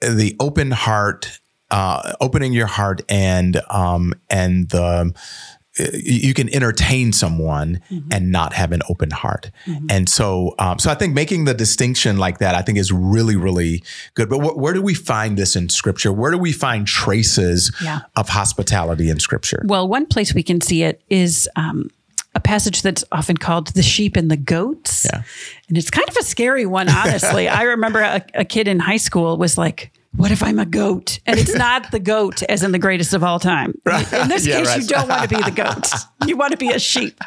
the 0.00 0.36
open 0.38 0.70
heart 0.70 1.40
uh, 1.72 2.14
opening 2.20 2.52
your 2.52 2.66
heart 2.66 3.00
and 3.08 3.60
um 3.70 4.12
and 4.28 4.70
the 4.70 5.14
you 5.78 6.34
can 6.34 6.52
entertain 6.54 7.12
someone 7.12 7.80
mm-hmm. 7.90 8.08
and 8.12 8.32
not 8.32 8.52
have 8.52 8.72
an 8.72 8.82
open 8.88 9.10
heart. 9.10 9.50
Mm-hmm. 9.66 9.86
And 9.88 10.08
so, 10.08 10.54
um, 10.58 10.78
so 10.78 10.90
I 10.90 10.94
think 10.94 11.14
making 11.14 11.44
the 11.44 11.54
distinction 11.54 12.18
like 12.18 12.38
that, 12.38 12.54
I 12.54 12.62
think 12.62 12.76
is 12.76 12.90
really, 12.90 13.36
really 13.36 13.82
good. 14.14 14.28
But 14.28 14.40
wh- 14.40 14.56
where 14.56 14.74
do 14.74 14.82
we 14.82 14.94
find 14.94 15.36
this 15.36 15.54
in 15.54 15.68
scripture? 15.68 16.12
Where 16.12 16.32
do 16.32 16.38
we 16.38 16.52
find 16.52 16.86
traces 16.86 17.72
yeah. 17.82 18.00
of 18.16 18.28
hospitality 18.28 19.10
in 19.10 19.20
scripture? 19.20 19.62
Well, 19.64 19.86
one 19.86 20.06
place 20.06 20.34
we 20.34 20.42
can 20.42 20.60
see 20.60 20.82
it 20.82 21.02
is, 21.08 21.48
um, 21.56 21.88
a 22.34 22.40
passage 22.40 22.82
that's 22.82 23.02
often 23.10 23.36
called 23.36 23.68
the 23.68 23.82
sheep 23.82 24.16
and 24.16 24.30
the 24.30 24.36
goats. 24.36 25.04
Yeah. 25.12 25.22
And 25.68 25.76
it's 25.76 25.90
kind 25.90 26.08
of 26.08 26.16
a 26.16 26.22
scary 26.22 26.64
one, 26.64 26.88
honestly. 26.88 27.48
I 27.48 27.62
remember 27.62 28.00
a, 28.00 28.24
a 28.34 28.44
kid 28.44 28.68
in 28.68 28.78
high 28.78 28.98
school 28.98 29.36
was 29.36 29.58
like, 29.58 29.90
what 30.16 30.32
if 30.32 30.42
I'm 30.42 30.58
a 30.58 30.66
goat? 30.66 31.20
And 31.26 31.38
it's 31.38 31.54
not 31.56 31.92
the 31.92 32.00
goat 32.00 32.42
as 32.44 32.62
in 32.62 32.72
the 32.72 32.78
greatest 32.78 33.14
of 33.14 33.22
all 33.22 33.38
time. 33.38 33.74
In 33.86 34.28
this 34.28 34.46
yeah, 34.46 34.58
case, 34.58 34.68
right. 34.68 34.80
you 34.80 34.86
don't 34.86 35.08
want 35.08 35.28
to 35.28 35.36
be 35.36 35.42
the 35.42 35.50
goat. 35.50 35.86
You 36.26 36.36
want 36.36 36.52
to 36.52 36.58
be 36.58 36.70
a 36.70 36.78
sheep. 36.78 37.18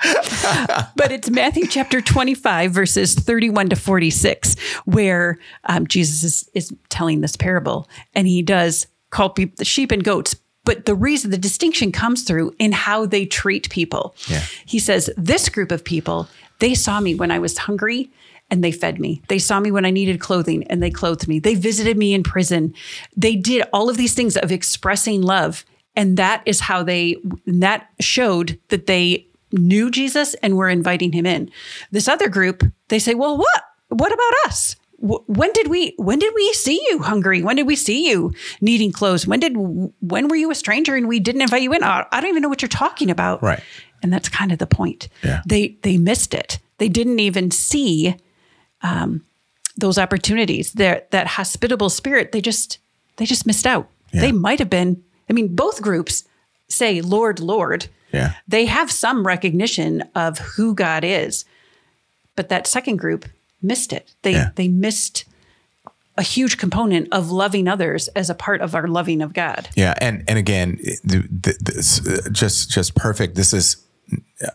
but 0.95 1.11
it's 1.11 1.29
Matthew 1.29 1.65
chapter 1.65 1.99
25, 1.99 2.71
verses 2.71 3.15
31 3.15 3.69
to 3.69 3.75
46, 3.75 4.55
where 4.85 5.39
um, 5.63 5.87
Jesus 5.87 6.23
is, 6.23 6.49
is 6.53 6.77
telling 6.89 7.21
this 7.21 7.35
parable. 7.35 7.89
And 8.13 8.27
he 8.27 8.43
does 8.43 8.85
call 9.09 9.31
people 9.31 9.55
the 9.57 9.65
sheep 9.65 9.91
and 9.91 10.03
goats. 10.03 10.35
But 10.63 10.85
the 10.85 10.95
reason 10.95 11.31
the 11.31 11.37
distinction 11.37 11.91
comes 11.91 12.21
through 12.21 12.53
in 12.59 12.71
how 12.71 13.07
they 13.07 13.25
treat 13.25 13.69
people. 13.71 14.15
Yeah. 14.27 14.43
He 14.65 14.77
says, 14.77 15.09
This 15.17 15.49
group 15.49 15.71
of 15.71 15.83
people, 15.83 16.29
they 16.59 16.75
saw 16.75 16.99
me 17.01 17.15
when 17.15 17.31
I 17.31 17.39
was 17.39 17.57
hungry 17.57 18.11
and 18.53 18.63
they 18.63 18.71
fed 18.71 18.99
me. 18.99 19.19
They 19.29 19.39
saw 19.39 19.59
me 19.59 19.71
when 19.71 19.83
I 19.83 19.89
needed 19.89 20.19
clothing 20.19 20.63
and 20.65 20.81
they 20.81 20.91
clothed 20.91 21.27
me. 21.27 21.39
They 21.39 21.55
visited 21.55 21.97
me 21.97 22.13
in 22.13 22.21
prison. 22.21 22.75
They 23.17 23.35
did 23.35 23.67
all 23.73 23.89
of 23.89 23.97
these 23.97 24.13
things 24.13 24.37
of 24.37 24.51
expressing 24.51 25.23
love. 25.23 25.65
And 25.95 26.17
that 26.17 26.43
is 26.45 26.59
how 26.59 26.83
they, 26.83 27.17
that 27.47 27.89
showed 27.99 28.59
that 28.67 28.85
they 28.85 29.25
knew 29.51 29.89
Jesus 29.89 30.35
and 30.35 30.55
were 30.55 30.69
inviting 30.69 31.13
him 31.13 31.25
in. 31.25 31.49
This 31.89 32.07
other 32.07 32.29
group, 32.29 32.63
they 32.89 32.99
say, 32.99 33.15
well, 33.15 33.37
what? 33.37 33.63
What 33.89 34.13
about 34.13 34.47
us? 34.47 34.75
when 34.99 35.51
did 35.51 35.67
we 35.67 35.93
when 35.97 36.17
did 36.17 36.33
we 36.33 36.53
see 36.53 36.81
you 36.89 36.99
hungry 36.99 37.43
when 37.43 37.57
did 37.57 37.67
we 37.67 37.75
see 37.75 38.09
you 38.09 38.31
needing 38.61 38.89
clothes 38.89 39.27
when 39.27 39.37
did 39.37 39.53
when 39.53 40.29
were 40.29 40.35
you 40.37 40.49
a 40.49 40.55
stranger 40.55 40.95
and 40.95 41.09
we 41.09 41.19
didn't 41.19 41.41
invite 41.41 41.61
you 41.61 41.73
in 41.73 41.83
i 41.83 42.05
don't 42.09 42.29
even 42.29 42.41
know 42.41 42.47
what 42.47 42.61
you're 42.61 42.69
talking 42.69 43.11
about 43.11 43.43
right 43.43 43.61
and 44.01 44.13
that's 44.13 44.29
kind 44.29 44.53
of 44.53 44.59
the 44.59 44.65
point 44.65 45.09
yeah. 45.21 45.41
they 45.45 45.77
they 45.81 45.97
missed 45.97 46.33
it 46.33 46.57
they 46.77 46.87
didn't 46.87 47.19
even 47.19 47.51
see 47.51 48.15
um, 48.83 49.23
those 49.77 49.97
opportunities 49.97 50.73
that 50.73 51.09
that 51.11 51.25
hospitable 51.27 51.89
spirit 51.89 52.31
they 52.31 52.41
just 52.41 52.77
they 53.17 53.25
just 53.25 53.45
missed 53.45 53.65
out 53.65 53.89
yeah. 54.11 54.21
they 54.21 54.31
might 54.31 54.59
have 54.59 54.69
been 54.69 55.01
i 55.29 55.33
mean 55.33 55.55
both 55.55 55.81
groups 55.81 56.23
say 56.67 57.01
lord 57.01 57.39
lord 57.39 57.87
yeah 58.11 58.33
they 58.47 58.65
have 58.65 58.91
some 58.91 59.25
recognition 59.25 60.03
of 60.15 60.37
who 60.37 60.75
god 60.75 61.03
is 61.03 61.45
but 62.35 62.49
that 62.49 62.67
second 62.67 62.97
group 62.97 63.25
missed 63.63 63.93
it. 63.93 64.13
They 64.21 64.33
yeah. 64.33 64.49
they 64.55 64.67
missed 64.67 65.25
a 66.15 66.21
huge 66.21 66.57
component 66.57 67.11
of 67.11 67.31
loving 67.31 67.67
others 67.67 68.07
as 68.09 68.29
a 68.29 68.35
part 68.35 68.61
of 68.61 68.75
our 68.75 68.87
loving 68.87 69.21
of 69.21 69.33
God. 69.33 69.69
Yeah, 69.75 69.95
and 69.99 70.23
and 70.27 70.37
again, 70.37 70.77
the, 71.03 71.27
the, 71.31 71.57
this, 71.59 72.05
uh, 72.05 72.29
just 72.31 72.69
just 72.69 72.95
perfect. 72.95 73.35
This 73.35 73.53
is 73.53 73.77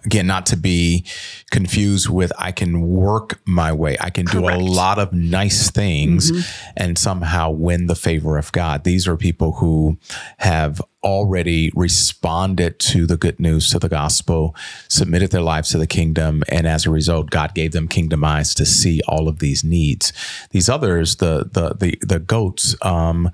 again 0.04 0.26
not 0.26 0.46
to 0.46 0.56
be 0.56 1.04
confused 1.50 2.08
with 2.08 2.32
i 2.38 2.52
can 2.52 2.82
work 2.88 3.40
my 3.46 3.72
way 3.72 3.96
i 4.00 4.10
can 4.10 4.26
Correct. 4.26 4.58
do 4.58 4.64
a 4.64 4.64
lot 4.64 4.98
of 4.98 5.12
nice 5.12 5.70
things 5.70 6.30
mm-hmm. 6.30 6.72
and 6.76 6.98
somehow 6.98 7.50
win 7.50 7.86
the 7.86 7.94
favor 7.94 8.38
of 8.38 8.52
god 8.52 8.84
these 8.84 9.06
are 9.08 9.16
people 9.16 9.52
who 9.52 9.98
have 10.38 10.82
already 11.04 11.70
responded 11.74 12.78
to 12.80 13.06
the 13.06 13.16
good 13.16 13.38
news 13.38 13.70
to 13.70 13.78
the 13.78 13.88
gospel 13.88 14.54
submitted 14.88 15.30
their 15.30 15.40
lives 15.40 15.70
to 15.70 15.78
the 15.78 15.86
kingdom 15.86 16.42
and 16.48 16.66
as 16.66 16.86
a 16.86 16.90
result 16.90 17.30
god 17.30 17.54
gave 17.54 17.72
them 17.72 17.86
kingdom 17.86 18.24
eyes 18.24 18.52
to 18.54 18.66
see 18.66 19.00
all 19.06 19.28
of 19.28 19.38
these 19.38 19.62
needs 19.62 20.12
these 20.50 20.68
others 20.68 21.16
the 21.16 21.48
the 21.52 21.74
the, 21.74 21.98
the 22.06 22.18
goats 22.18 22.74
um, 22.82 23.30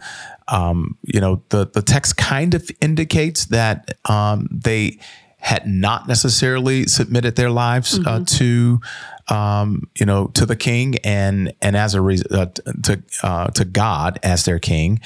um, 0.48 0.98
you 1.02 1.20
know 1.20 1.42
the 1.48 1.66
the 1.66 1.82
text 1.82 2.16
kind 2.16 2.54
of 2.54 2.70
indicates 2.80 3.46
that 3.46 3.96
um, 4.04 4.48
they 4.50 4.98
had 5.44 5.66
not 5.66 6.08
necessarily 6.08 6.86
submitted 6.86 7.36
their 7.36 7.50
lives 7.50 7.98
uh, 7.98 7.98
mm-hmm. 7.98 8.08
uh, 8.08 8.24
to 8.24 8.80
um, 9.28 9.88
you 9.98 10.04
know, 10.06 10.28
to 10.28 10.46
the 10.46 10.56
king 10.56 10.96
and 11.04 11.52
and 11.62 11.76
as 11.76 11.94
a 11.94 12.00
reason 12.00 12.26
uh, 12.30 12.46
to 12.82 13.02
uh, 13.22 13.48
to 13.48 13.64
God 13.64 14.18
as 14.22 14.44
their 14.44 14.58
king, 14.58 15.00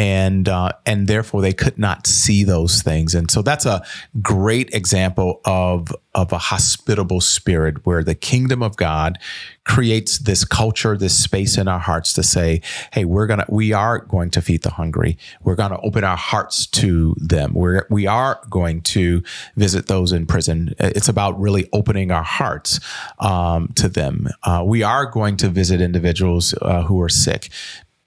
and 0.00 0.48
uh, 0.48 0.72
and 0.86 1.08
therefore 1.08 1.42
they 1.42 1.52
could 1.52 1.78
not 1.78 2.06
see 2.06 2.42
those 2.42 2.80
things, 2.80 3.14
and 3.14 3.30
so 3.30 3.42
that's 3.42 3.66
a 3.66 3.84
great 4.22 4.72
example 4.72 5.42
of 5.44 5.94
of 6.14 6.32
a 6.32 6.38
hospitable 6.38 7.20
spirit 7.20 7.84
where 7.84 8.02
the 8.02 8.14
kingdom 8.14 8.62
of 8.62 8.76
God 8.76 9.18
creates 9.64 10.18
this 10.18 10.42
culture, 10.42 10.96
this 10.96 11.16
space 11.16 11.58
in 11.58 11.68
our 11.68 11.78
hearts 11.78 12.14
to 12.14 12.22
say, 12.22 12.62
hey, 12.94 13.04
we're 13.04 13.26
gonna 13.26 13.44
we 13.50 13.74
are 13.74 13.98
going 13.98 14.30
to 14.30 14.40
feed 14.40 14.62
the 14.62 14.70
hungry, 14.70 15.18
we're 15.42 15.54
gonna 15.54 15.78
open 15.82 16.02
our 16.02 16.16
hearts 16.16 16.66
to 16.66 17.14
them, 17.18 17.52
we're 17.52 17.86
we 17.90 18.06
are 18.06 18.40
going 18.48 18.80
to 18.80 19.22
visit 19.56 19.86
those 19.86 20.12
in 20.12 20.24
prison. 20.24 20.74
It's 20.78 21.10
about 21.10 21.38
really 21.38 21.68
opening 21.74 22.10
our 22.10 22.24
hearts. 22.24 22.80
Um, 23.18 23.70
to 23.74 23.88
them. 23.88 24.28
Uh, 24.42 24.62
we 24.66 24.82
are 24.82 25.06
going 25.06 25.36
to 25.38 25.48
visit 25.48 25.80
individuals 25.80 26.54
uh, 26.62 26.82
who 26.82 27.00
are 27.02 27.08
sick 27.08 27.50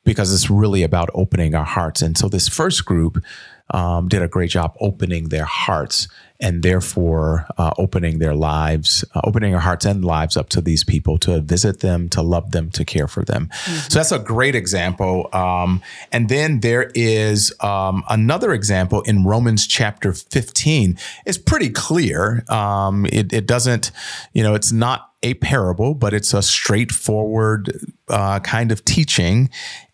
because 0.04 0.34
it's 0.34 0.50
really 0.50 0.84
about 0.84 1.10
opening 1.14 1.56
our 1.56 1.64
hearts. 1.64 2.02
And 2.02 2.18
so 2.18 2.28
this 2.28 2.48
first 2.48 2.86
group 2.86 3.24
um, 3.72 4.08
did 4.08 4.22
a 4.22 4.28
great 4.28 4.52
job 4.52 4.76
opening 4.80 5.30
their 5.30 5.46
hearts 5.46 6.08
and 6.40 6.62
therefore 6.62 7.48
uh, 7.58 7.72
opening 7.78 8.20
their 8.20 8.36
lives, 8.36 9.06
uh, 9.16 9.22
opening 9.24 9.56
our 9.56 9.62
hearts 9.62 9.86
and 9.86 10.04
lives 10.04 10.36
up 10.36 10.50
to 10.50 10.60
these 10.60 10.84
people 10.84 11.18
to 11.18 11.40
visit 11.40 11.80
them, 11.80 12.10
to 12.10 12.22
love 12.22 12.52
them, 12.52 12.70
to 12.72 12.84
care 12.84 13.08
for 13.08 13.24
them. 13.24 13.48
Mm-hmm. 13.48 13.90
So 13.90 14.00
that's 14.00 14.12
a 14.12 14.20
great 14.20 14.54
example. 14.54 15.30
Um, 15.32 15.82
and 16.12 16.28
then 16.28 16.60
there 16.60 16.92
is 16.94 17.54
um, 17.62 18.04
another 18.10 18.52
example 18.52 19.02
in 19.04 19.24
Romans 19.24 19.66
chapter 19.66 20.12
15. 20.12 20.98
It's 21.26 21.38
pretty 21.38 21.70
clear. 21.70 22.44
Um, 22.50 23.06
it, 23.06 23.32
it 23.32 23.48
doesn't, 23.48 23.92
you 24.34 24.44
know, 24.44 24.54
it's 24.54 24.74
not 24.74 25.12
a 25.24 25.36
parable, 25.36 25.94
but 25.94 26.14
it's 26.14 26.34
a 26.34 26.42
straightforward 26.42 27.80
uh, 28.10 28.42
kind 28.42 28.72
of 28.72 28.84
teaching. 28.84 29.50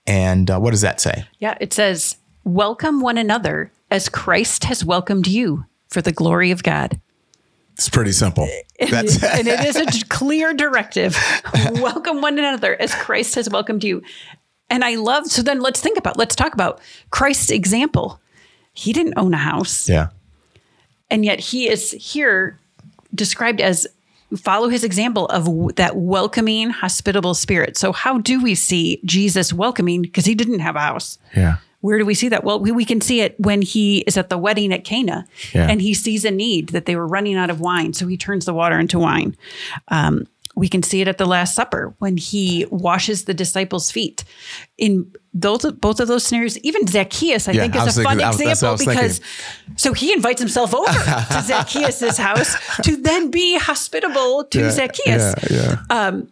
And 0.10 0.50
uh, 0.50 0.60
what 0.60 0.72
does 0.72 0.82
that 0.82 1.00
say? 1.00 1.26
Yeah, 1.38 1.56
it 1.62 1.72
says, 1.72 2.18
Welcome 2.44 3.00
one 3.00 3.20
another 3.20 3.72
as 3.92 4.10
Christ 4.10 4.64
has 4.64 4.84
welcomed 4.84 5.28
you 5.28 5.66
for 5.88 6.02
the 6.02 6.12
glory 6.12 6.50
of 6.50 6.64
God. 6.64 7.00
It's 7.74 7.90
pretty 7.90 8.12
simple. 8.12 8.50
That's 8.80 9.24
and 9.24 9.48
it 9.48 9.60
is 9.62 9.76
a 9.76 10.06
clear 10.10 10.54
directive. 10.54 11.16
Welcome 11.74 12.22
one 12.22 12.40
another 12.40 12.76
as 12.82 12.94
Christ 12.96 13.36
has 13.36 13.50
welcomed 13.50 13.84
you. 13.84 14.02
And 14.70 14.84
I 14.84 14.96
love, 14.96 15.28
so 15.28 15.44
then 15.44 15.62
let's 15.62 15.80
think 15.80 15.98
about, 15.98 16.18
let's 16.18 16.36
talk 16.36 16.54
about 16.54 16.82
Christ's 17.12 17.52
example. 17.52 18.20
He 18.74 18.94
didn't 18.94 19.14
own 19.16 19.34
a 19.34 19.38
house. 19.38 19.88
Yeah. 19.88 20.10
And 21.10 21.24
yet 21.24 21.40
he 21.40 21.70
is 21.70 21.92
here 21.92 22.60
described 23.14 23.62
as 23.62 23.88
follow 24.38 24.70
his 24.70 24.84
example 24.84 25.26
of 25.28 25.46
w- 25.46 25.72
that 25.74 25.96
welcoming, 25.96 26.70
hospitable 26.70 27.34
spirit. 27.34 27.78
So, 27.78 27.92
how 27.92 28.20
do 28.20 28.42
we 28.42 28.56
see 28.56 29.02
Jesus 29.06 29.54
welcoming? 29.54 30.02
Because 30.02 30.26
he 30.26 30.36
didn't 30.36 30.60
have 30.60 30.76
a 30.76 30.82
house. 30.82 31.18
Yeah. 31.36 31.58
Where 31.82 31.98
do 31.98 32.06
we 32.06 32.14
see 32.14 32.28
that? 32.30 32.44
Well, 32.44 32.60
we, 32.60 32.72
we 32.72 32.84
can 32.84 33.00
see 33.00 33.22
it 33.22 33.40
when 33.40 33.62
he 33.62 34.00
is 34.00 34.18
at 34.18 34.30
the 34.30 34.38
wedding 34.38 34.74
at 34.74 34.84
Cana 34.84 35.26
yeah. 35.54 35.68
and 35.70 35.82
he 35.82 35.94
sees 35.94 36.26
a 36.26 36.32
need 36.32 36.70
that 36.70 36.86
they 36.86 36.96
were 36.98 37.08
running 37.08 37.38
out 37.38 37.50
of 37.50 37.62
wine. 37.62 37.94
So 37.94 38.06
he 38.06 38.18
turns 38.18 38.46
the 38.46 38.54
water 38.54 38.78
into 38.78 39.00
wine. 39.00 39.38
Um, 39.88 40.28
we 40.56 40.68
can 40.68 40.84
see 40.84 41.00
it 41.00 41.08
at 41.08 41.18
the 41.18 41.26
Last 41.26 41.56
Supper 41.56 41.94
when 42.00 42.18
he 42.18 42.66
washes 42.70 43.24
the 43.24 43.34
disciples' 43.34 43.92
feet. 43.92 44.26
In 44.78 45.10
those, 45.34 45.64
both 45.74 46.00
of 46.00 46.08
those 46.08 46.24
scenarios, 46.24 46.58
even 46.60 46.88
Zacchaeus, 46.88 47.48
I 47.48 47.52
yeah, 47.52 47.62
think, 47.62 47.76
is 47.76 47.98
a 47.98 48.04
fun 48.04 48.20
example 48.20 48.78
because 48.78 49.20
thinking. 49.20 49.78
so 49.78 49.94
he 49.94 50.12
invites 50.12 50.40
himself 50.40 50.74
over 50.74 50.92
to 51.32 51.44
Zacchaeus's 51.46 52.18
house 52.18 52.56
to 52.84 52.96
then 52.96 53.30
be 53.30 53.58
hospitable 53.58 54.46
to 54.46 54.60
yeah, 54.60 54.70
Zacchaeus. 54.72 55.52
Yeah, 55.52 55.78
um, 55.90 56.32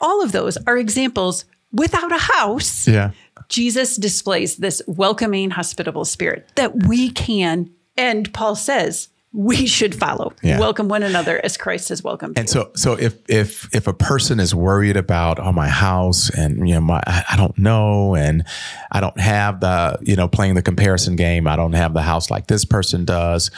all 0.00 0.22
of 0.22 0.32
those 0.32 0.56
are 0.66 0.78
examples 0.78 1.44
without 1.72 2.12
a 2.12 2.18
house. 2.18 2.88
Yeah. 2.88 3.10
Jesus 3.48 3.96
displays 3.96 4.56
this 4.56 4.82
welcoming, 4.86 5.50
hospitable 5.50 6.04
spirit 6.04 6.48
that 6.56 6.86
we 6.86 7.10
can, 7.10 7.70
and 7.96 8.32
Paul 8.32 8.56
says, 8.56 9.08
we 9.36 9.66
should 9.66 9.94
follow. 9.94 10.32
Yeah. 10.42 10.58
Welcome 10.58 10.88
one 10.88 11.02
another 11.02 11.38
as 11.44 11.58
Christ 11.58 11.90
has 11.90 12.02
welcomed. 12.02 12.38
And 12.38 12.48
you. 12.48 12.52
so, 12.52 12.70
so 12.74 12.94
if 12.94 13.18
if 13.28 13.68
if 13.74 13.86
a 13.86 13.92
person 13.92 14.40
is 14.40 14.54
worried 14.54 14.96
about 14.96 15.38
oh 15.38 15.52
my 15.52 15.68
house 15.68 16.30
and 16.30 16.66
you 16.66 16.74
know 16.74 16.80
my 16.80 17.02
I 17.06 17.34
don't 17.36 17.56
know 17.58 18.14
and 18.14 18.44
I 18.90 19.00
don't 19.00 19.20
have 19.20 19.60
the 19.60 19.98
you 20.00 20.16
know 20.16 20.26
playing 20.26 20.54
the 20.54 20.62
comparison 20.62 21.16
game 21.16 21.46
I 21.46 21.54
don't 21.54 21.74
have 21.74 21.92
the 21.92 22.00
house 22.00 22.30
like 22.30 22.46
this 22.46 22.64
person 22.64 23.04
does, 23.04 23.50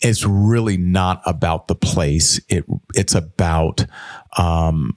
it's 0.00 0.24
really 0.24 0.78
not 0.78 1.20
about 1.26 1.68
the 1.68 1.74
place. 1.74 2.40
It 2.48 2.64
it's 2.94 3.14
about 3.14 3.84
um 4.38 4.96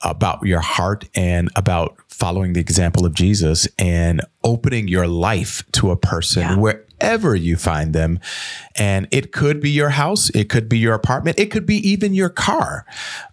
about 0.00 0.46
your 0.46 0.60
heart 0.60 1.04
and 1.14 1.50
about 1.54 1.98
following 2.08 2.54
the 2.54 2.60
example 2.60 3.04
of 3.04 3.12
Jesus 3.12 3.68
and 3.78 4.22
opening 4.42 4.88
your 4.88 5.06
life 5.06 5.62
to 5.72 5.90
a 5.90 5.96
person 5.96 6.42
yeah. 6.42 6.56
where 6.56 6.85
wherever 7.00 7.34
you 7.34 7.56
find 7.56 7.94
them. 7.94 8.18
And 8.78 9.08
it 9.10 9.32
could 9.32 9.60
be 9.60 9.70
your 9.70 9.90
house, 9.90 10.28
it 10.30 10.50
could 10.50 10.68
be 10.68 10.78
your 10.78 10.94
apartment, 10.94 11.38
it 11.38 11.46
could 11.46 11.64
be 11.64 11.76
even 11.88 12.14
your 12.14 12.28
car. 12.28 12.84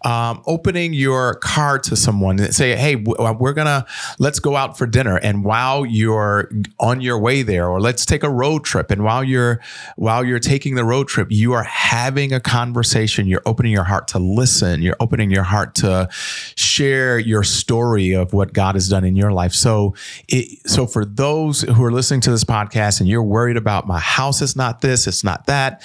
Um, 0.04 0.42
opening 0.46 0.94
your 0.94 1.34
car 1.34 1.78
to 1.80 1.96
someone 1.96 2.38
and 2.38 2.54
say, 2.54 2.76
hey, 2.76 2.94
uh, 3.18 3.34
we're 3.38 3.52
going 3.52 3.66
to, 3.66 3.86
let's 4.18 4.38
go 4.38 4.56
out 4.56 4.78
for 4.78 4.86
dinner. 4.86 5.16
And 5.18 5.44
while 5.44 5.84
you're 5.84 6.50
on 6.80 7.00
your 7.00 7.18
way 7.18 7.42
there, 7.42 7.68
or 7.68 7.80
let's 7.80 8.06
take 8.06 8.22
a 8.22 8.30
road 8.30 8.64
trip. 8.64 8.90
And 8.90 9.04
while 9.04 9.22
you're, 9.22 9.60
while 9.96 10.24
you're 10.24 10.38
taking 10.38 10.76
the 10.76 10.84
road 10.84 11.08
trip, 11.08 11.28
you 11.30 11.52
are 11.52 11.64
having 11.64 12.32
a 12.32 12.40
conversation. 12.40 13.26
You're 13.26 13.42
opening 13.44 13.72
your 13.72 13.84
heart 13.84 14.08
to 14.08 14.18
listen. 14.18 14.80
You're 14.80 14.96
opening 14.98 15.30
your 15.30 15.42
heart 15.42 15.74
to 15.76 16.08
share 16.56 17.18
your 17.18 17.42
story 17.42 18.12
of 18.12 18.32
what 18.32 18.52
God 18.52 18.76
has 18.76 18.88
done 18.88 19.04
in 19.04 19.16
your 19.16 19.32
life. 19.32 19.52
So, 19.52 19.94
it, 20.28 20.66
so 20.66 20.86
for 20.86 21.04
those 21.04 21.62
who 21.62 21.84
are 21.84 21.92
listening 21.92 22.20
to 22.22 22.30
this 22.30 22.44
podcast 22.44 23.00
and 23.00 23.08
you're 23.08 23.22
worried 23.22 23.53
worried 23.54 23.62
about 23.62 23.86
my 23.86 24.00
house 24.00 24.42
is 24.42 24.56
not 24.56 24.80
this, 24.80 25.06
it's 25.06 25.24
not 25.24 25.46
that. 25.46 25.82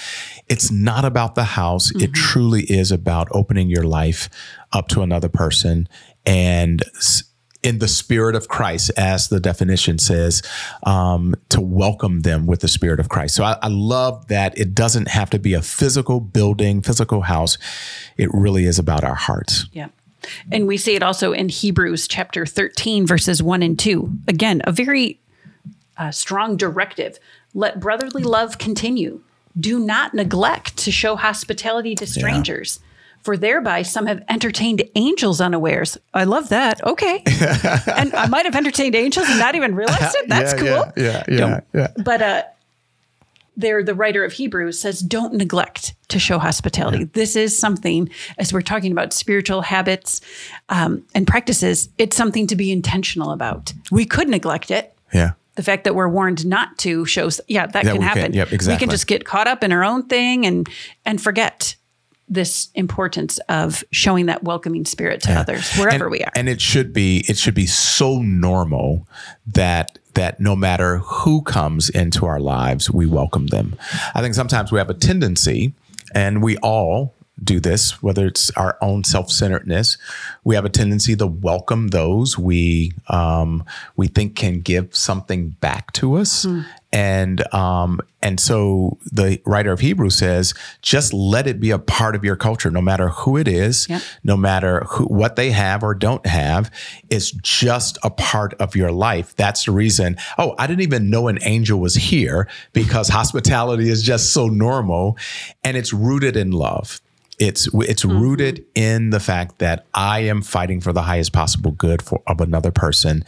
It's 0.47 0.71
not 0.71 1.05
about 1.05 1.35
the 1.35 1.43
house. 1.43 1.91
Mm-hmm. 1.91 2.03
It 2.03 2.13
truly 2.13 2.63
is 2.63 2.91
about 2.91 3.27
opening 3.31 3.69
your 3.69 3.83
life 3.83 4.29
up 4.71 4.87
to 4.89 5.01
another 5.01 5.29
person 5.29 5.87
and 6.25 6.81
in 7.61 7.79
the 7.79 7.89
spirit 7.89 8.35
of 8.35 8.47
Christ, 8.47 8.89
as 8.95 9.27
the 9.27 9.39
definition 9.39 9.99
says, 9.99 10.41
um, 10.83 11.35
to 11.49 11.59
welcome 11.59 12.21
them 12.21 12.45
with 12.45 12.61
the 12.61 12.69
spirit 12.69 13.01
of 13.01 13.09
Christ. 13.09 13.35
So 13.35 13.43
I, 13.43 13.57
I, 13.61 13.67
love 13.67 14.29
that 14.29 14.57
it 14.57 14.73
doesn't 14.73 15.09
have 15.09 15.29
to 15.31 15.39
be 15.39 15.53
a 15.53 15.61
physical 15.61 16.21
building, 16.21 16.81
physical 16.81 17.23
house. 17.23 17.57
It 18.15 18.29
really 18.33 18.63
is 18.63 18.79
about 18.79 19.03
our 19.03 19.15
hearts. 19.15 19.65
Yeah. 19.73 19.89
And 20.53 20.67
we 20.67 20.77
see 20.77 20.95
it 20.95 21.03
also 21.03 21.33
in 21.33 21.49
Hebrews 21.49 22.07
chapter 22.07 22.45
13, 22.45 23.05
verses 23.05 23.43
1 23.43 23.61
and 23.61 23.77
2. 23.77 24.09
Again, 24.29 24.61
a 24.63 24.71
very 24.71 25.19
uh, 25.99 26.11
strong 26.11 26.55
directive 26.55 27.19
let 27.53 27.79
brotherly 27.79 28.23
love 28.23 28.57
continue. 28.57 29.21
Do 29.59 29.79
not 29.79 30.13
neglect 30.13 30.77
to 30.77 30.91
show 30.91 31.15
hospitality 31.15 31.95
to 31.95 32.07
strangers, 32.07 32.79
yeah. 32.81 32.85
For 33.21 33.35
thereby 33.35 33.81
some 33.81 34.05
have 34.05 34.23
entertained 34.29 34.81
angels 34.95 35.41
unawares. 35.41 35.97
I 36.13 36.23
love 36.23 36.49
that. 36.49 36.81
Okay. 36.85 37.21
and 37.27 38.15
I 38.15 38.27
might 38.29 38.45
have 38.45 38.55
entertained 38.55 38.95
angels 38.95 39.27
and 39.27 39.37
not 39.37 39.55
even 39.55 39.75
realized 39.75 40.15
it. 40.15 40.29
That's 40.29 40.53
yeah, 40.53 40.59
cool. 40.59 40.93
Yeah, 40.95 41.23
yeah, 41.27 41.37
yeah, 41.37 41.59
yeah. 41.73 41.87
But 41.97 42.21
uh, 42.21 42.43
there, 43.57 43.83
the 43.83 43.93
writer 43.93 44.23
of 44.23 44.31
Hebrews 44.31 44.79
says, 44.79 45.01
don't 45.01 45.33
neglect 45.33 45.95
to 46.07 46.17
show 46.17 46.39
hospitality. 46.39 46.99
Yeah. 46.99 47.05
This 47.11 47.35
is 47.35 47.59
something, 47.59 48.09
as 48.37 48.53
we're 48.53 48.61
talking 48.61 48.93
about 48.93 49.11
spiritual 49.11 49.63
habits 49.63 50.21
um, 50.69 51.05
and 51.13 51.27
practices, 51.27 51.89
it's 51.97 52.15
something 52.15 52.47
to 52.47 52.55
be 52.55 52.71
intentional 52.71 53.31
about. 53.31 53.73
We 53.91 54.05
could 54.05 54.29
neglect 54.29 54.71
it. 54.71 54.95
Yeah 55.13 55.31
the 55.59 55.63
fact 55.63 55.83
that 55.83 55.93
we're 55.93 56.07
warned 56.07 56.45
not 56.45 56.77
to 56.77 57.03
shows 57.03 57.41
yeah 57.49 57.67
that 57.67 57.83
yeah, 57.83 57.91
can 57.91 58.01
happen 58.01 58.21
can. 58.23 58.33
Yep, 58.33 58.53
exactly. 58.53 58.75
we 58.75 58.79
can 58.79 58.89
just 58.89 59.07
get 59.07 59.25
caught 59.25 59.45
up 59.45 59.61
in 59.61 59.73
our 59.73 59.83
own 59.83 60.07
thing 60.07 60.45
and 60.45 60.69
and 61.05 61.21
forget 61.21 61.75
this 62.29 62.69
importance 62.75 63.39
of 63.49 63.83
showing 63.91 64.27
that 64.27 64.41
welcoming 64.41 64.85
spirit 64.85 65.21
to 65.23 65.31
yeah. 65.31 65.41
others 65.41 65.75
wherever 65.75 66.05
and, 66.05 66.11
we 66.11 66.23
are 66.23 66.31
and 66.33 66.47
it 66.47 66.61
should 66.61 66.93
be 66.93 67.25
it 67.27 67.37
should 67.37 67.55
be 67.55 67.65
so 67.65 68.21
normal 68.21 69.05
that 69.45 69.99
that 70.13 70.39
no 70.39 70.55
matter 70.55 70.99
who 70.99 71.41
comes 71.41 71.89
into 71.89 72.25
our 72.25 72.39
lives 72.39 72.89
we 72.89 73.05
welcome 73.05 73.47
them 73.47 73.75
i 74.15 74.21
think 74.21 74.35
sometimes 74.35 74.71
we 74.71 74.79
have 74.79 74.89
a 74.89 74.93
tendency 74.93 75.73
and 76.15 76.41
we 76.41 76.55
all 76.59 77.13
do 77.43 77.59
this, 77.59 78.01
whether 78.03 78.27
it's 78.27 78.51
our 78.51 78.77
own 78.81 79.03
self-centeredness. 79.03 79.97
We 80.43 80.55
have 80.55 80.65
a 80.65 80.69
tendency 80.69 81.15
to 81.15 81.27
welcome 81.27 81.89
those 81.89 82.37
we 82.37 82.93
um, 83.07 83.63
we 83.95 84.07
think 84.07 84.35
can 84.35 84.61
give 84.61 84.95
something 84.95 85.49
back 85.49 85.91
to 85.93 86.15
us, 86.15 86.45
mm. 86.45 86.65
and 86.91 87.53
um, 87.53 87.99
and 88.21 88.39
so 88.39 88.97
the 89.11 89.41
writer 89.45 89.71
of 89.71 89.79
Hebrews 89.79 90.15
says, 90.15 90.53
just 90.81 91.13
let 91.13 91.47
it 91.47 91.59
be 91.59 91.71
a 91.71 91.79
part 91.79 92.15
of 92.15 92.25
your 92.25 92.35
culture, 92.35 92.69
no 92.69 92.81
matter 92.81 93.09
who 93.09 93.37
it 93.37 93.47
is, 93.47 93.87
yep. 93.89 94.01
no 94.23 94.35
matter 94.35 94.81
who, 94.89 95.05
what 95.05 95.37
they 95.37 95.51
have 95.51 95.83
or 95.83 95.93
don't 95.95 96.25
have. 96.25 96.69
It's 97.09 97.31
just 97.31 97.97
a 98.03 98.09
part 98.09 98.53
of 98.55 98.75
your 98.75 98.91
life. 98.91 99.35
That's 99.37 99.65
the 99.65 99.71
reason. 99.71 100.17
Oh, 100.37 100.55
I 100.57 100.67
didn't 100.67 100.81
even 100.81 101.09
know 101.09 101.29
an 101.29 101.39
angel 101.43 101.79
was 101.79 101.95
here 101.95 102.47
because 102.73 103.07
hospitality 103.07 103.89
is 103.89 104.03
just 104.03 104.33
so 104.33 104.47
normal, 104.47 105.17
and 105.63 105.77
it's 105.77 105.93
rooted 105.93 106.35
in 106.35 106.51
love. 106.51 106.99
It's 107.39 107.67
it's 107.73 108.03
mm-hmm. 108.03 108.19
rooted 108.19 108.65
in 108.75 109.09
the 109.11 109.19
fact 109.19 109.59
that 109.59 109.85
I 109.93 110.19
am 110.19 110.41
fighting 110.41 110.81
for 110.81 110.93
the 110.93 111.03
highest 111.03 111.33
possible 111.33 111.71
good 111.71 112.01
for 112.01 112.21
of 112.27 112.41
another 112.41 112.71
person, 112.71 113.23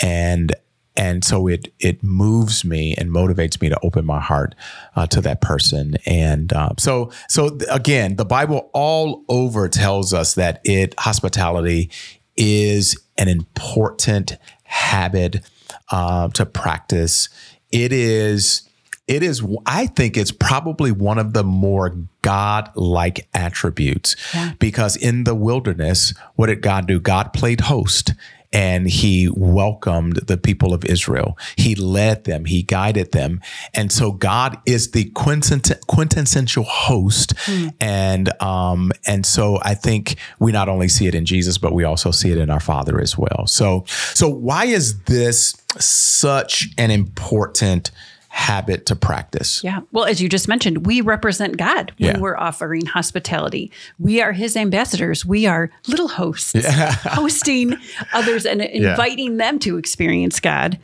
and 0.00 0.54
and 0.96 1.24
so 1.24 1.46
it 1.46 1.72
it 1.78 2.02
moves 2.02 2.64
me 2.64 2.94
and 2.96 3.10
motivates 3.10 3.60
me 3.60 3.68
to 3.68 3.78
open 3.82 4.04
my 4.04 4.20
heart 4.20 4.54
uh, 4.96 5.06
to 5.08 5.20
that 5.22 5.40
person. 5.40 5.94
And 6.06 6.52
uh, 6.52 6.70
so 6.78 7.10
so 7.28 7.58
again 7.70 8.16
the 8.16 8.24
bible 8.24 8.70
all 8.74 9.24
over 9.28 9.68
tells 9.68 10.12
us 10.12 10.34
that 10.34 10.60
it 10.64 10.94
hospitality 10.98 11.90
is 12.36 13.00
an 13.18 13.28
important 13.28 14.36
habit 14.64 15.40
uh, 15.90 16.28
to 16.30 16.46
practice. 16.46 17.28
It 17.70 17.92
is 17.92 18.68
it 19.08 19.22
is 19.22 19.42
i 19.66 19.86
think 19.86 20.16
it's 20.16 20.32
probably 20.32 20.92
one 20.92 21.18
of 21.18 21.32
the 21.32 21.44
more 21.44 21.96
god-like 22.22 23.28
attributes 23.34 24.16
yeah. 24.34 24.52
because 24.58 24.96
in 24.96 25.24
the 25.24 25.34
wilderness 25.34 26.14
what 26.36 26.46
did 26.46 26.62
god 26.62 26.86
do 26.86 27.00
god 27.00 27.32
played 27.32 27.62
host 27.62 28.14
and 28.52 28.88
he 28.88 29.28
welcomed 29.34 30.16
the 30.26 30.36
people 30.36 30.74
of 30.74 30.84
Israel. 30.84 31.38
He 31.56 31.74
led 31.74 32.24
them, 32.24 32.44
he 32.44 32.62
guided 32.62 33.12
them. 33.12 33.40
And 33.72 33.90
so 33.90 34.12
God 34.12 34.58
is 34.66 34.90
the 34.90 35.04
quintessential 35.06 36.64
host. 36.64 37.34
Mm. 37.46 37.74
And 37.80 38.42
um, 38.42 38.92
and 39.06 39.24
so 39.24 39.58
I 39.62 39.74
think 39.74 40.16
we 40.38 40.52
not 40.52 40.68
only 40.68 40.88
see 40.88 41.06
it 41.06 41.14
in 41.14 41.24
Jesus, 41.24 41.58
but 41.58 41.72
we 41.72 41.84
also 41.84 42.10
see 42.10 42.30
it 42.30 42.38
in 42.38 42.50
our 42.50 42.60
Father 42.60 43.00
as 43.00 43.16
well. 43.16 43.46
So 43.46 43.84
so 44.14 44.28
why 44.28 44.66
is 44.66 45.00
this 45.04 45.56
such 45.78 46.68
an 46.76 46.90
important 46.90 47.90
habit 48.32 48.86
to 48.86 48.96
practice. 48.96 49.62
Yeah. 49.62 49.82
Well, 49.92 50.06
as 50.06 50.22
you 50.22 50.28
just 50.28 50.48
mentioned, 50.48 50.86
we 50.86 51.02
represent 51.02 51.58
God 51.58 51.92
when 51.98 52.14
yeah. 52.14 52.18
we're 52.18 52.36
offering 52.36 52.86
hospitality. 52.86 53.70
We 53.98 54.22
are 54.22 54.32
his 54.32 54.56
ambassadors. 54.56 55.24
We 55.24 55.44
are 55.44 55.70
little 55.86 56.08
hosts 56.08 56.54
yeah. 56.54 56.92
hosting 57.02 57.76
others 58.14 58.46
and 58.46 58.62
inviting 58.62 59.32
yeah. 59.32 59.36
them 59.36 59.58
to 59.60 59.76
experience 59.76 60.40
God. 60.40 60.78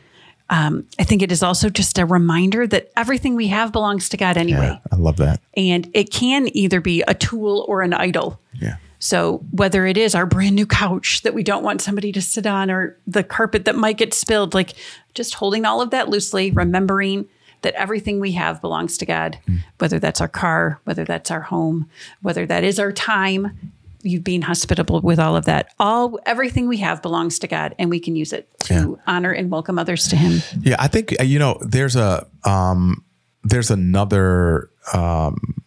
Um, 0.51 0.87
I 0.99 1.03
think 1.03 1.23
it 1.23 1.31
is 1.31 1.41
also 1.41 1.69
just 1.69 1.97
a 1.97 2.05
reminder 2.05 2.67
that 2.67 2.91
everything 2.95 3.35
we 3.35 3.47
have 3.47 3.71
belongs 3.71 4.09
to 4.09 4.17
God 4.17 4.37
anyway. 4.37 4.79
I 4.91 4.95
love 4.95 5.17
that. 5.17 5.41
And 5.57 5.89
it 5.93 6.11
can 6.11 6.55
either 6.55 6.81
be 6.81 7.01
a 7.07 7.15
tool 7.15 7.65
or 7.67 7.81
an 7.81 7.93
idol. 7.93 8.39
Yeah. 8.53 8.77
So 8.99 9.43
whether 9.51 9.87
it 9.87 9.97
is 9.97 10.13
our 10.13 10.25
brand 10.25 10.55
new 10.55 10.67
couch 10.67 11.21
that 11.23 11.33
we 11.33 11.41
don't 11.41 11.63
want 11.63 11.81
somebody 11.81 12.11
to 12.11 12.21
sit 12.21 12.45
on 12.45 12.69
or 12.69 12.97
the 13.07 13.23
carpet 13.23 13.65
that 13.65 13.75
might 13.75 13.97
get 13.97 14.13
spilled, 14.13 14.53
like 14.53 14.73
just 15.15 15.33
holding 15.33 15.65
all 15.65 15.81
of 15.81 15.89
that 15.91 16.09
loosely, 16.09 16.51
remembering 16.51 17.27
that 17.61 17.73
everything 17.75 18.19
we 18.19 18.33
have 18.33 18.61
belongs 18.61 18.97
to 18.97 19.05
God, 19.05 19.37
mm. 19.47 19.59
whether 19.77 19.99
that's 19.99 20.21
our 20.21 20.27
car, 20.27 20.79
whether 20.85 21.03
that's 21.03 21.31
our 21.31 21.41
home, 21.41 21.89
whether 22.21 22.45
that 22.45 22.63
is 22.63 22.79
our 22.79 22.91
time. 22.91 23.57
You've 24.01 24.23
been 24.23 24.43
hospitable 24.43 25.01
with 25.01 25.19
all 25.19 25.35
of 25.35 25.45
that. 25.45 25.73
All 25.77 26.19
everything 26.25 26.69
we 26.69 26.77
have 26.77 27.01
belongs 27.01 27.37
to 27.39 27.47
God, 27.47 27.75
and 27.77 27.89
we 27.89 27.99
can 27.99 28.15
use 28.15 28.31
it 28.31 28.47
to 28.61 28.73
yeah. 28.73 29.13
honor 29.13 29.31
and 29.31 29.51
welcome 29.51 29.77
others 29.77 30.07
to 30.07 30.15
Him. 30.15 30.41
Yeah, 30.61 30.77
I 30.79 30.87
think 30.87 31.19
uh, 31.19 31.23
you 31.23 31.37
know. 31.37 31.59
There's 31.61 31.97
a 31.97 32.25
um, 32.45 33.03
there's 33.43 33.69
another 33.69 34.69
um, 34.93 35.61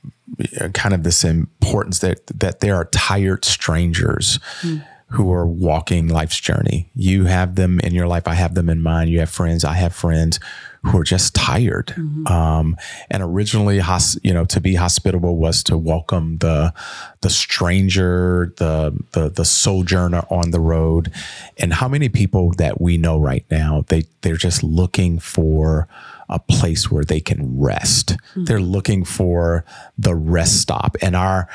kind 0.72 0.94
of 0.94 1.02
this 1.02 1.24
importance 1.24 1.98
that 1.98 2.26
that 2.28 2.60
there 2.60 2.74
are 2.76 2.86
tired 2.86 3.44
strangers. 3.44 4.38
Mm 4.62 4.86
who 5.12 5.30
are 5.30 5.46
walking 5.46 6.08
life's 6.08 6.40
journey. 6.40 6.88
You 6.94 7.26
have 7.26 7.54
them 7.56 7.78
in 7.80 7.92
your 7.92 8.06
life. 8.06 8.26
I 8.26 8.32
have 8.32 8.54
them 8.54 8.70
in 8.70 8.80
mine. 8.80 9.08
You 9.08 9.20
have 9.20 9.28
friends. 9.28 9.62
I 9.62 9.74
have 9.74 9.94
friends 9.94 10.40
who 10.84 10.98
are 10.98 11.04
just 11.04 11.34
tired. 11.34 11.88
Mm-hmm. 11.88 12.26
Um, 12.26 12.76
and 13.10 13.22
originally, 13.22 13.80
you 14.22 14.34
know, 14.34 14.44
to 14.46 14.60
be 14.60 14.74
hospitable 14.74 15.36
was 15.36 15.62
to 15.64 15.78
welcome 15.78 16.38
the 16.38 16.74
the 17.20 17.30
stranger, 17.30 18.52
the 18.56 18.98
the 19.12 19.28
the 19.28 19.44
sojourner 19.44 20.24
on 20.28 20.50
the 20.50 20.60
road. 20.60 21.12
And 21.58 21.72
how 21.72 21.88
many 21.88 22.08
people 22.08 22.52
that 22.58 22.80
we 22.80 22.96
know 22.96 23.18
right 23.18 23.44
now 23.50 23.84
they 23.88 24.04
they're 24.22 24.36
just 24.36 24.62
looking 24.62 25.18
for 25.18 25.88
a 26.28 26.38
place 26.38 26.90
where 26.90 27.04
they 27.04 27.20
can 27.20 27.60
rest. 27.60 28.16
Mm-hmm. 28.16 28.44
They're 28.44 28.60
looking 28.60 29.04
for 29.04 29.64
the 29.98 30.14
rest 30.14 30.60
stop. 30.60 30.96
And 31.02 31.14
our 31.14 31.48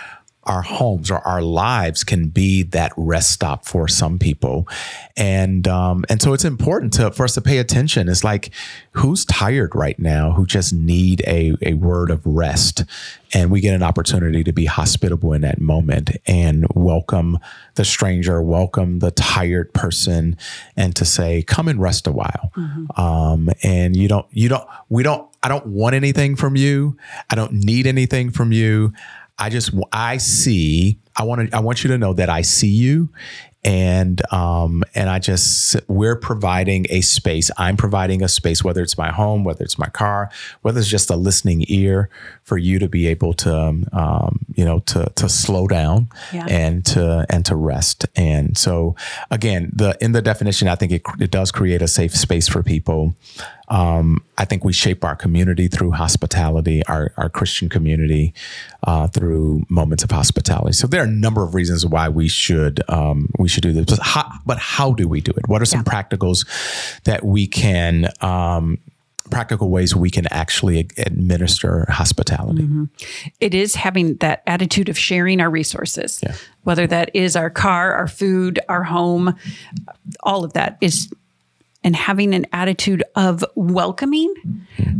our 0.47 0.61
homes 0.61 1.11
or 1.11 1.19
our 1.19 1.41
lives 1.41 2.03
can 2.03 2.29
be 2.29 2.63
that 2.63 2.91
rest 2.97 3.31
stop 3.31 3.65
for 3.65 3.87
some 3.87 4.17
people, 4.17 4.67
and 5.15 5.67
um, 5.67 6.05
and 6.09 6.21
so 6.21 6.33
it's 6.33 6.45
important 6.45 6.93
to 6.93 7.11
for 7.11 7.23
us 7.23 7.33
to 7.35 7.41
pay 7.41 7.57
attention. 7.57 8.09
It's 8.09 8.23
like 8.23 8.51
who's 8.91 9.25
tired 9.25 9.75
right 9.75 9.97
now, 9.99 10.31
who 10.31 10.45
just 10.45 10.73
need 10.73 11.21
a 11.27 11.55
a 11.61 11.73
word 11.75 12.09
of 12.09 12.25
rest, 12.25 12.83
and 13.33 13.51
we 13.51 13.59
get 13.59 13.75
an 13.75 13.83
opportunity 13.83 14.43
to 14.43 14.51
be 14.51 14.65
hospitable 14.65 15.33
in 15.33 15.41
that 15.41 15.59
moment 15.59 16.11
and 16.25 16.65
welcome 16.73 17.39
the 17.75 17.85
stranger, 17.85 18.41
welcome 18.41 18.99
the 18.99 19.11
tired 19.11 19.73
person, 19.73 20.37
and 20.75 20.95
to 20.95 21.05
say, 21.05 21.43
"Come 21.43 21.67
and 21.67 21.81
rest 21.81 22.07
a 22.07 22.11
while." 22.11 22.51
Mm-hmm. 22.55 22.99
Um, 22.99 23.49
and 23.63 23.95
you 23.95 24.07
don't, 24.07 24.25
you 24.31 24.49
don't, 24.49 24.67
we 24.89 25.03
don't. 25.03 25.27
I 25.43 25.49
don't 25.49 25.67
want 25.67 25.95
anything 25.95 26.35
from 26.35 26.55
you. 26.55 26.97
I 27.29 27.35
don't 27.35 27.53
need 27.53 27.87
anything 27.87 28.31
from 28.31 28.51
you. 28.51 28.91
I 29.39 29.49
just 29.49 29.71
I 29.91 30.17
see 30.17 30.99
I 31.15 31.23
want 31.23 31.49
to 31.49 31.57
I 31.57 31.59
want 31.59 31.83
you 31.83 31.89
to 31.89 31.97
know 31.97 32.13
that 32.13 32.29
I 32.29 32.41
see 32.41 32.67
you 32.67 33.09
and 33.63 34.21
um 34.31 34.83
and 34.95 35.09
I 35.09 35.19
just 35.19 35.75
we're 35.87 36.15
providing 36.15 36.85
a 36.89 37.01
space. 37.01 37.51
I'm 37.57 37.77
providing 37.77 38.23
a 38.23 38.27
space 38.27 38.63
whether 38.63 38.81
it's 38.81 38.97
my 38.97 39.11
home, 39.11 39.43
whether 39.43 39.63
it's 39.63 39.77
my 39.77 39.89
car, 39.89 40.29
whether 40.61 40.79
it's 40.79 40.89
just 40.89 41.09
a 41.09 41.15
listening 41.15 41.65
ear 41.67 42.09
for 42.47 42.57
you 42.57 42.79
to 42.79 42.87
be 42.87 43.07
able 43.07 43.33
to 43.33 43.53
um 43.91 44.39
you 44.55 44.63
know 44.63 44.79
to 44.79 45.11
to 45.15 45.27
slow 45.27 45.67
down 45.67 46.07
yeah. 46.31 46.45
and 46.49 46.85
to 46.85 47.25
and 47.29 47.45
to 47.45 47.55
rest. 47.55 48.05
And 48.15 48.57
so 48.57 48.95
again, 49.29 49.69
the 49.75 49.97
in 49.99 50.13
the 50.13 50.21
definition 50.21 50.69
I 50.69 50.75
think 50.75 50.93
it 50.93 51.01
it 51.19 51.29
does 51.29 51.51
create 51.51 51.81
a 51.81 51.89
safe 51.89 52.15
space 52.15 52.47
for 52.47 52.63
people 52.63 53.13
um, 53.69 54.23
I 54.37 54.45
think 54.45 54.63
we 54.63 54.71
shape 54.71 55.03
our 55.03 55.15
community 55.15 55.67
through 55.67 55.91
hospitality, 55.91 56.85
our, 56.85 57.11
our 57.17 57.29
Christian 57.29 57.67
community 57.67 58.33
uh, 58.83 59.07
through 59.07 59.65
moments 59.69 60.03
of 60.03 60.11
hospitality. 60.11 60.73
So 60.73 60.87
there 60.87 61.01
are 61.01 61.05
a 61.05 61.11
number 61.11 61.43
of 61.43 61.53
reasons 61.53 61.85
why 61.85 62.07
we 62.07 62.27
should 62.29 62.81
um, 62.89 63.29
we 63.37 63.49
should 63.49 63.63
do 63.63 63.73
this. 63.73 63.85
But 63.85 63.99
how, 63.99 64.31
but 64.45 64.57
how 64.57 64.93
do 64.93 65.07
we 65.07 65.19
do 65.19 65.31
it? 65.31 65.47
What 65.47 65.61
are 65.61 65.65
some 65.65 65.83
yeah. 65.85 65.91
practicals 65.91 66.45
that 67.03 67.25
we 67.25 67.47
can 67.47 68.09
um, 68.21 68.79
practical 69.29 69.69
ways 69.69 69.95
we 69.95 70.09
can 70.09 70.25
actually 70.31 70.89
administer 70.97 71.85
hospitality. 71.89 72.63
Mm-hmm. 72.63 72.85
It 73.39 73.53
is 73.53 73.75
having 73.75 74.15
that 74.17 74.43
attitude 74.47 74.89
of 74.89 74.97
sharing 74.97 75.41
our 75.41 75.49
resources, 75.49 76.19
yeah. 76.23 76.35
whether 76.63 76.87
that 76.87 77.11
is 77.13 77.35
our 77.35 77.49
car, 77.49 77.93
our 77.93 78.07
food, 78.07 78.59
our 78.69 78.83
home, 78.83 79.35
all 80.23 80.43
of 80.43 80.53
that 80.53 80.77
is 80.81 81.11
and 81.83 81.95
having 81.95 82.33
an 82.33 82.45
attitude 82.51 83.03
of 83.15 83.45
welcoming 83.55 84.33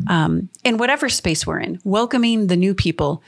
um, 0.08 0.48
in 0.64 0.78
whatever 0.78 1.10
space 1.10 1.46
we're 1.46 1.60
in, 1.60 1.82
welcoming 1.84 2.48
the 2.48 2.56
new 2.56 2.74
people. 2.74 3.22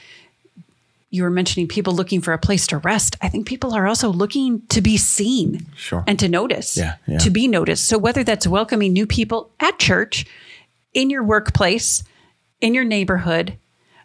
you 1.10 1.24
were 1.24 1.30
mentioning 1.30 1.66
people 1.66 1.92
looking 1.92 2.20
for 2.20 2.32
a 2.32 2.38
place 2.38 2.66
to 2.68 2.78
rest. 2.78 3.16
I 3.20 3.28
think 3.28 3.46
people 3.46 3.74
are 3.74 3.86
also 3.86 4.10
looking 4.10 4.62
to 4.68 4.80
be 4.80 4.96
seen 4.96 5.66
sure. 5.76 6.04
and 6.06 6.18
to 6.20 6.28
notice, 6.28 6.76
yeah, 6.76 6.94
yeah. 7.06 7.18
to 7.18 7.30
be 7.30 7.48
noticed. 7.48 7.86
So 7.86 7.98
whether 7.98 8.22
that's 8.22 8.46
welcoming 8.46 8.92
new 8.92 9.06
people 9.06 9.50
at 9.58 9.78
church, 9.78 10.24
in 10.94 11.10
your 11.10 11.22
workplace, 11.22 12.02
in 12.60 12.74
your 12.74 12.84
neighborhood, 12.84 13.56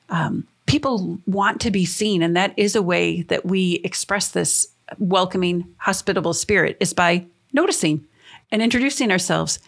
um, 0.10 0.48
people 0.65 1.19
want 1.26 1.62
to 1.62 1.71
be 1.71 1.86
seen, 1.86 2.21
and 2.21 2.36
that 2.36 2.54
is 2.58 2.76
a 2.76 2.82
way 2.82 3.21
that 3.24 3.45
we 3.45 3.76
express 3.84 4.30
this 4.30 4.67
welcoming, 5.00 5.65
hospitable 5.78 6.34
spirit 6.34 6.78
is 6.80 6.93
by 6.93 7.26
noticing 7.54 8.06
and 8.52 8.62
introducing 8.62 9.12
ourselves. 9.12 9.60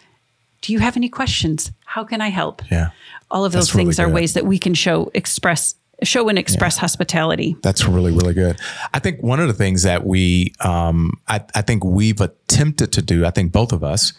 Do 0.60 0.72
you 0.72 0.78
have 0.78 0.96
any 0.96 1.08
questions? 1.08 1.72
How 1.84 2.04
can 2.04 2.20
I 2.20 2.28
help? 2.28 2.62
Yeah. 2.70 2.90
All 3.30 3.44
of 3.44 3.52
those 3.52 3.70
things 3.70 3.98
are 3.98 4.08
ways 4.08 4.34
that 4.34 4.46
we 4.46 4.58
can 4.58 4.74
show 4.74 5.10
express 5.14 5.74
show 6.04 6.28
and 6.28 6.38
express 6.38 6.76
yeah. 6.76 6.82
hospitality. 6.82 7.56
That's 7.62 7.86
really, 7.86 8.12
really 8.12 8.34
good. 8.34 8.60
I 8.94 9.00
think 9.00 9.20
one 9.20 9.40
of 9.40 9.48
the 9.48 9.54
things 9.54 9.82
that 9.82 10.06
we, 10.06 10.52
um, 10.60 11.14
I, 11.26 11.44
I 11.56 11.62
think 11.62 11.84
we've 11.84 12.20
attempted 12.20 12.92
to 12.92 13.02
do, 13.02 13.26
I 13.26 13.30
think 13.30 13.50
both 13.50 13.72
of 13.72 13.82
us, 13.82 14.12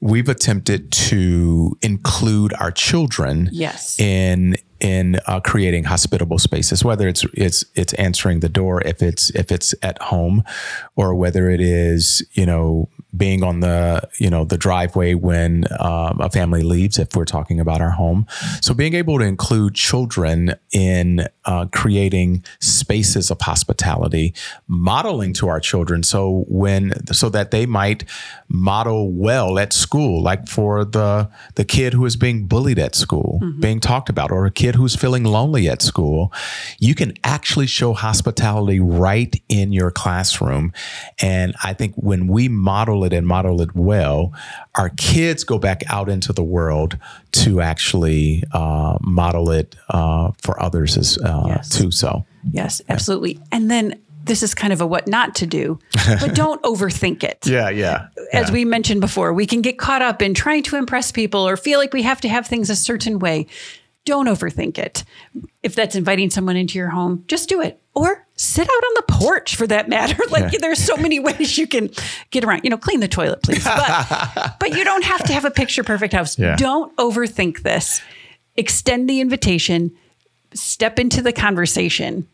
we've 0.00 0.28
attempted 0.28 0.90
to 0.90 1.76
include 1.82 2.52
our 2.54 2.70
children 2.70 3.48
yes. 3.52 3.98
in 3.98 4.56
in 4.80 5.18
uh, 5.26 5.40
creating 5.40 5.84
hospitable 5.84 6.38
spaces 6.38 6.84
whether 6.84 7.08
it's 7.08 7.24
it's 7.34 7.64
it's 7.74 7.94
answering 7.94 8.40
the 8.40 8.48
door 8.48 8.82
if 8.82 9.02
it's 9.02 9.30
if 9.30 9.50
it's 9.50 9.74
at 9.82 10.00
home 10.02 10.42
or 10.96 11.14
whether 11.14 11.48
it 11.48 11.60
is 11.60 12.26
you 12.32 12.44
know 12.44 12.88
being 13.16 13.42
on 13.42 13.60
the 13.60 14.08
you 14.18 14.30
know 14.30 14.44
the 14.44 14.58
driveway 14.58 15.14
when 15.14 15.64
um, 15.78 16.20
a 16.20 16.30
family 16.30 16.62
leaves 16.62 16.98
if 16.98 17.14
we're 17.14 17.24
talking 17.24 17.60
about 17.60 17.80
our 17.80 17.90
home. 17.90 18.26
So 18.60 18.74
being 18.74 18.94
able 18.94 19.18
to 19.18 19.24
include 19.24 19.74
children 19.74 20.54
in 20.72 21.28
uh, 21.44 21.66
creating 21.66 22.44
spaces 22.60 23.30
of 23.30 23.40
hospitality 23.40 24.34
modeling 24.66 25.32
to 25.34 25.48
our 25.48 25.60
children. 25.60 26.02
So 26.02 26.44
when 26.48 26.92
so 27.12 27.28
that 27.30 27.50
they 27.50 27.66
might 27.66 28.04
model 28.48 29.10
well 29.10 29.58
at 29.58 29.72
school 29.72 30.22
like 30.22 30.48
for 30.48 30.84
the 30.84 31.28
the 31.54 31.64
kid 31.64 31.92
who 31.92 32.04
is 32.04 32.16
being 32.16 32.46
bullied 32.46 32.78
at 32.78 32.94
school 32.94 33.40
mm-hmm. 33.42 33.60
being 33.60 33.80
talked 33.80 34.08
about 34.08 34.30
or 34.30 34.46
a 34.46 34.50
kid 34.50 34.74
who's 34.74 34.94
feeling 34.94 35.24
lonely 35.24 35.68
at 35.68 35.82
school 35.82 36.32
you 36.78 36.94
can 36.94 37.12
actually 37.24 37.66
show 37.66 37.92
hospitality 37.92 38.80
right 38.80 39.40
in 39.48 39.72
your 39.72 39.90
classroom. 39.90 40.72
And 41.20 41.54
i 41.62 41.72
think 41.72 41.94
when 41.96 42.26
we 42.26 42.48
model 42.48 43.03
it 43.04 43.12
and 43.12 43.26
model 43.26 43.60
it 43.60 43.74
well, 43.74 44.32
our 44.74 44.90
kids 44.90 45.44
go 45.44 45.58
back 45.58 45.82
out 45.88 46.08
into 46.08 46.32
the 46.32 46.42
world 46.42 46.98
to 47.32 47.60
actually 47.60 48.42
uh, 48.52 48.98
model 49.00 49.50
it 49.50 49.76
uh, 49.90 50.32
for 50.42 50.60
others 50.62 50.96
as 50.96 51.18
uh, 51.18 51.44
yes. 51.46 51.68
too. 51.68 51.90
So 51.90 52.24
yes, 52.50 52.82
absolutely. 52.88 53.40
And 53.52 53.70
then 53.70 54.00
this 54.24 54.42
is 54.42 54.54
kind 54.54 54.72
of 54.72 54.80
a 54.80 54.86
what 54.86 55.06
not 55.06 55.34
to 55.36 55.46
do, 55.46 55.78
but 55.92 56.34
don't 56.34 56.62
overthink 56.62 57.22
it. 57.22 57.46
Yeah, 57.46 57.68
yeah, 57.68 58.08
yeah. 58.16 58.40
As 58.40 58.50
we 58.50 58.64
mentioned 58.64 59.00
before, 59.00 59.32
we 59.32 59.46
can 59.46 59.60
get 59.60 59.78
caught 59.78 60.02
up 60.02 60.22
in 60.22 60.34
trying 60.34 60.62
to 60.64 60.76
impress 60.76 61.12
people 61.12 61.46
or 61.46 61.56
feel 61.56 61.78
like 61.78 61.92
we 61.92 62.02
have 62.02 62.20
to 62.22 62.28
have 62.28 62.46
things 62.46 62.70
a 62.70 62.76
certain 62.76 63.18
way. 63.18 63.46
Don't 64.04 64.26
overthink 64.26 64.78
it. 64.78 65.04
If 65.62 65.74
that's 65.74 65.94
inviting 65.94 66.30
someone 66.30 66.56
into 66.56 66.78
your 66.78 66.88
home, 66.88 67.24
just 67.26 67.48
do 67.48 67.60
it. 67.60 67.80
Or 67.94 68.23
sit 68.36 68.68
out 68.68 68.84
on 68.84 68.92
the 68.96 69.02
porch 69.08 69.56
for 69.56 69.66
that 69.66 69.88
matter. 69.88 70.16
Like 70.34 70.52
yeah. 70.52 70.58
there's 70.60 70.82
so 70.82 70.96
many 70.96 71.20
ways 71.20 71.56
you 71.56 71.68
can 71.68 71.90
get 72.30 72.44
around. 72.44 72.62
You 72.64 72.70
know, 72.70 72.76
clean 72.76 72.98
the 72.98 73.06
toilet, 73.06 73.42
please. 73.42 73.62
But, 73.62 74.56
but 74.60 74.76
you 74.76 74.82
don't 74.82 75.04
have 75.04 75.22
to 75.24 75.32
have 75.32 75.44
a 75.44 75.50
picture 75.50 75.84
perfect 75.84 76.12
house. 76.12 76.36
Yeah. 76.36 76.56
Don't 76.56 76.94
overthink 76.96 77.62
this. 77.62 78.00
Extend 78.56 79.08
the 79.08 79.20
invitation, 79.20 79.92
step 80.52 80.98
into 80.98 81.22
the 81.22 81.32
conversation, 81.32 82.26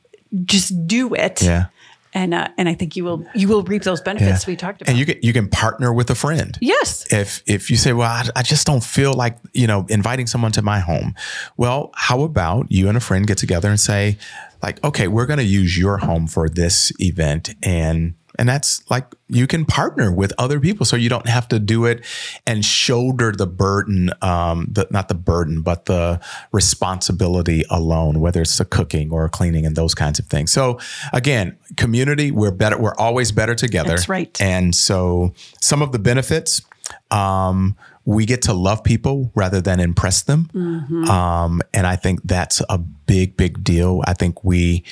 just 0.47 0.87
do 0.87 1.15
it. 1.15 1.43
Yeah 1.43 1.67
and 2.13 2.35
uh, 2.35 2.49
and 2.59 2.69
I 2.69 2.75
think 2.75 2.97
you 2.97 3.05
will 3.05 3.25
you 3.35 3.49
will 3.49 3.63
reap 3.63 3.83
those 3.83 4.01
benefits 4.01 4.47
yeah. 4.47 4.53
we 4.53 4.57
talked 4.57 4.83
about. 4.83 4.91
And 4.91 4.99
you 4.99 5.07
can 5.07 5.19
you 5.23 5.33
can 5.33 5.49
partner 5.49 5.93
with 5.93 6.11
a 6.11 6.15
friend. 6.15 6.57
Yes. 6.61 7.11
If 7.13 7.43
if 7.47 7.71
you 7.71 7.77
say, 7.77 7.93
well, 7.93 8.11
I, 8.11 8.29
I, 8.37 8.43
just 8.43 8.67
don't 8.67 8.83
feel 8.83 9.13
like 9.13 9.39
you 9.53 9.67
know 9.67 9.87
inviting 9.89 10.27
someone 10.27 10.53
to 10.53 10.63
my 10.63 10.81
home. 10.81 11.15
Well, 11.57 11.91
how 11.95 12.23
about 12.23 12.71
you 12.71 12.89
and 12.89 12.97
a 12.97 13.01
friend 13.01 13.27
get 13.27 13.39
together 13.39 13.69
and 13.69 13.79
say, 13.79 14.19
like, 14.63 14.83
okay, 14.85 15.09
we're 15.09 15.27
going 15.27 15.39
to 15.39 15.45
use 15.45 15.79
your 15.79 15.99
home 15.99 16.27
for 16.27 16.49
this 16.49 16.93
event, 17.01 17.55
and 17.63 18.15
and 18.39 18.49
that's 18.49 18.89
like 18.91 19.05
you 19.29 19.47
can 19.47 19.65
partner 19.65 20.11
with 20.11 20.33
other 20.39 20.61
people 20.61 20.87
so 20.87 20.97
you 20.97 21.09
don't 21.09 21.29
have 21.29 21.49
to 21.49 21.59
do 21.59 21.85
it 21.85 22.05
and 22.47 22.65
shoulder 22.65 23.33
the 23.33 23.47
burden, 23.47 24.11
um, 24.23 24.67
the, 24.71 24.87
not 24.91 25.09
the 25.09 25.15
burden, 25.15 25.63
but 25.63 25.85
the 25.85 26.21
responsibility 26.53 27.65
alone, 27.69 28.21
whether 28.21 28.41
it's 28.41 28.57
the 28.57 28.65
cooking 28.65 29.11
or 29.11 29.29
cleaning 29.29 29.67
and 29.67 29.77
those 29.77 29.95
kinds 29.95 30.19
of 30.19 30.27
things. 30.27 30.53
So 30.53 30.79
again, 31.13 31.59
community, 31.77 32.31
we're 32.31 32.51
better, 32.51 32.79
we're 32.79 32.95
always 32.95 33.31
better 33.31 33.55
together. 33.55 33.91
That's 33.91 34.09
right. 34.09 34.41
And 34.41 34.75
so 34.75 35.35
some 35.61 35.83
of 35.83 35.93
the 35.93 35.99
benefits, 35.99 36.63
um, 37.11 37.77
we 38.05 38.27
get 38.27 38.43
to 38.43 38.53
love 38.53 38.83
people 38.83 39.31
rather 39.35 39.61
than 39.61 39.81
impress 39.81 40.23
them. 40.23 40.49
Mm-hmm. 40.55 41.05
Um, 41.05 41.61
and 41.75 41.87
I 41.87 41.97
think 41.97 42.21
that's 42.25 42.63
a 42.69 42.79
big, 42.79 43.37
big 43.37 43.63
deal. 43.63 44.03
I 44.07 44.15
think 44.15 44.43
we, 44.43 44.85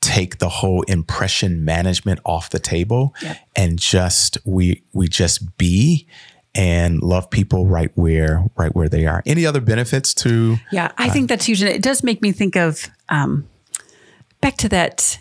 take 0.00 0.38
the 0.38 0.48
whole 0.48 0.82
impression 0.82 1.64
management 1.64 2.20
off 2.24 2.50
the 2.50 2.58
table 2.58 3.14
yep. 3.20 3.36
and 3.54 3.78
just 3.78 4.38
we 4.44 4.82
we 4.92 5.06
just 5.06 5.58
be 5.58 6.06
and 6.54 7.02
love 7.02 7.30
people 7.30 7.66
right 7.66 7.90
where 7.94 8.44
right 8.56 8.74
where 8.74 8.88
they 8.88 9.06
are. 9.06 9.22
Any 9.26 9.46
other 9.46 9.60
benefits 9.60 10.14
to? 10.14 10.56
Yeah, 10.72 10.90
I 10.98 11.08
uh, 11.08 11.12
think 11.12 11.28
that's 11.28 11.44
huge, 11.44 11.62
and 11.62 11.70
it 11.70 11.82
does 11.82 12.02
make 12.02 12.22
me 12.22 12.32
think 12.32 12.56
of 12.56 12.88
um, 13.08 13.46
back 14.40 14.56
to 14.58 14.68
that 14.70 15.18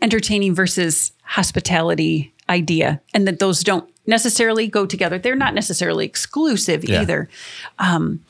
entertaining 0.00 0.54
versus 0.54 1.12
hospitality 1.22 2.32
idea, 2.48 3.00
and 3.14 3.28
that 3.28 3.38
those 3.38 3.62
don't 3.62 3.88
necessarily 4.06 4.68
go 4.68 4.86
together. 4.86 5.18
They're 5.18 5.34
not 5.34 5.54
necessarily 5.54 6.04
exclusive 6.04 6.88
yeah. 6.88 7.02
either. 7.02 7.28
Um, 7.78 8.24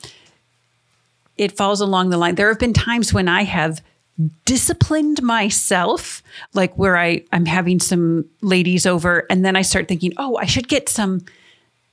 it 1.37 1.55
falls 1.55 1.81
along 1.81 2.09
the 2.09 2.17
line. 2.17 2.35
There 2.35 2.47
have 2.47 2.59
been 2.59 2.73
times 2.73 3.13
when 3.13 3.27
I 3.27 3.43
have 3.43 3.81
disciplined 4.45 5.21
myself 5.21 6.23
like 6.53 6.75
where 6.77 6.97
I 6.97 7.23
I'm 7.31 7.45
having 7.45 7.79
some 7.79 8.25
ladies 8.41 8.85
over 8.85 9.25
and 9.29 9.45
then 9.45 9.55
I 9.55 9.61
start 9.61 9.87
thinking, 9.87 10.13
"Oh, 10.17 10.37
I 10.37 10.45
should 10.45 10.67
get 10.67 10.89
some 10.89 11.21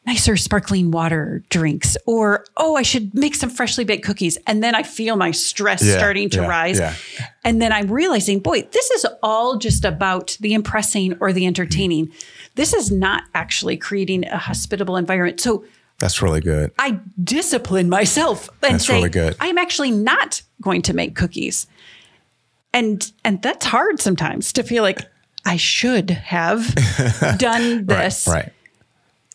nicer 0.07 0.37
sparkling 0.37 0.91
water 0.91 1.43
drinks 1.51 1.97
or 2.07 2.45
oh, 2.57 2.77
I 2.77 2.83
should 2.83 3.15
make 3.15 3.35
some 3.35 3.51
freshly 3.51 3.85
baked 3.85 4.07
cookies." 4.07 4.39
And 4.47 4.63
then 4.63 4.75
I 4.75 4.83
feel 4.83 5.17
my 5.17 5.33
stress 5.33 5.85
yeah, 5.85 5.99
starting 5.99 6.31
to 6.31 6.41
yeah, 6.43 6.49
rise. 6.49 6.79
Yeah. 6.79 6.95
And 7.45 7.61
then 7.61 7.73
I'm 7.73 7.91
realizing, 7.91 8.41
"Boy, 8.41 8.63
this 8.63 8.91
is 8.93 9.07
all 9.23 9.59
just 9.59 9.85
about 9.85 10.39
the 10.41 10.55
impressing 10.55 11.19
or 11.21 11.33
the 11.33 11.47
entertaining. 11.47 12.11
This 12.55 12.73
is 12.73 12.91
not 12.91 13.25
actually 13.35 13.77
creating 13.77 14.27
a 14.27 14.39
hospitable 14.39 14.97
environment." 14.97 15.41
So 15.41 15.65
that's 15.99 16.21
really 16.21 16.41
good. 16.41 16.73
I 16.79 16.99
discipline 17.23 17.89
myself 17.89 18.49
and 18.63 18.75
That's 18.75 18.87
say, 18.87 18.95
really 18.95 19.11
good. 19.11 19.37
I'm 19.41 19.59
actually 19.59 19.91
not 19.91 20.43
going 20.61 20.83
to 20.83 20.95
make 20.95 21.15
cookies 21.15 21.67
and 22.75 23.11
and 23.25 23.41
that's 23.41 23.65
hard 23.65 24.01
sometimes 24.01 24.53
to 24.53 24.63
feel 24.63 24.83
like 24.83 25.01
I 25.47 25.57
should 25.57 26.11
have 26.11 26.75
done 27.39 27.87
this. 27.87 28.27
Right, 28.27 28.35
right. 28.35 28.53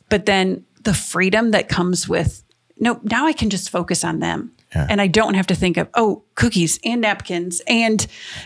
But 0.10 0.25
then 0.27 0.65
the 0.84 0.93
freedom 0.93 1.51
that 1.51 1.69
comes 1.69 2.08
with 2.08 2.43
no, 2.82 2.99
now 3.03 3.25
I 3.25 3.34
can 3.34 3.49
just 3.49 3.69
focus 3.69 4.03
on 4.03 4.19
them. 4.19 4.51
Yeah. 4.73 4.88
And 4.89 5.01
I 5.01 5.08
don't 5.08 5.34
have 5.34 5.47
to 5.47 5.55
think 5.55 5.77
of, 5.77 5.89
oh, 5.95 6.23
cookies 6.36 6.79
and 6.84 7.01
napkins 7.01 7.62
and 7.67 8.05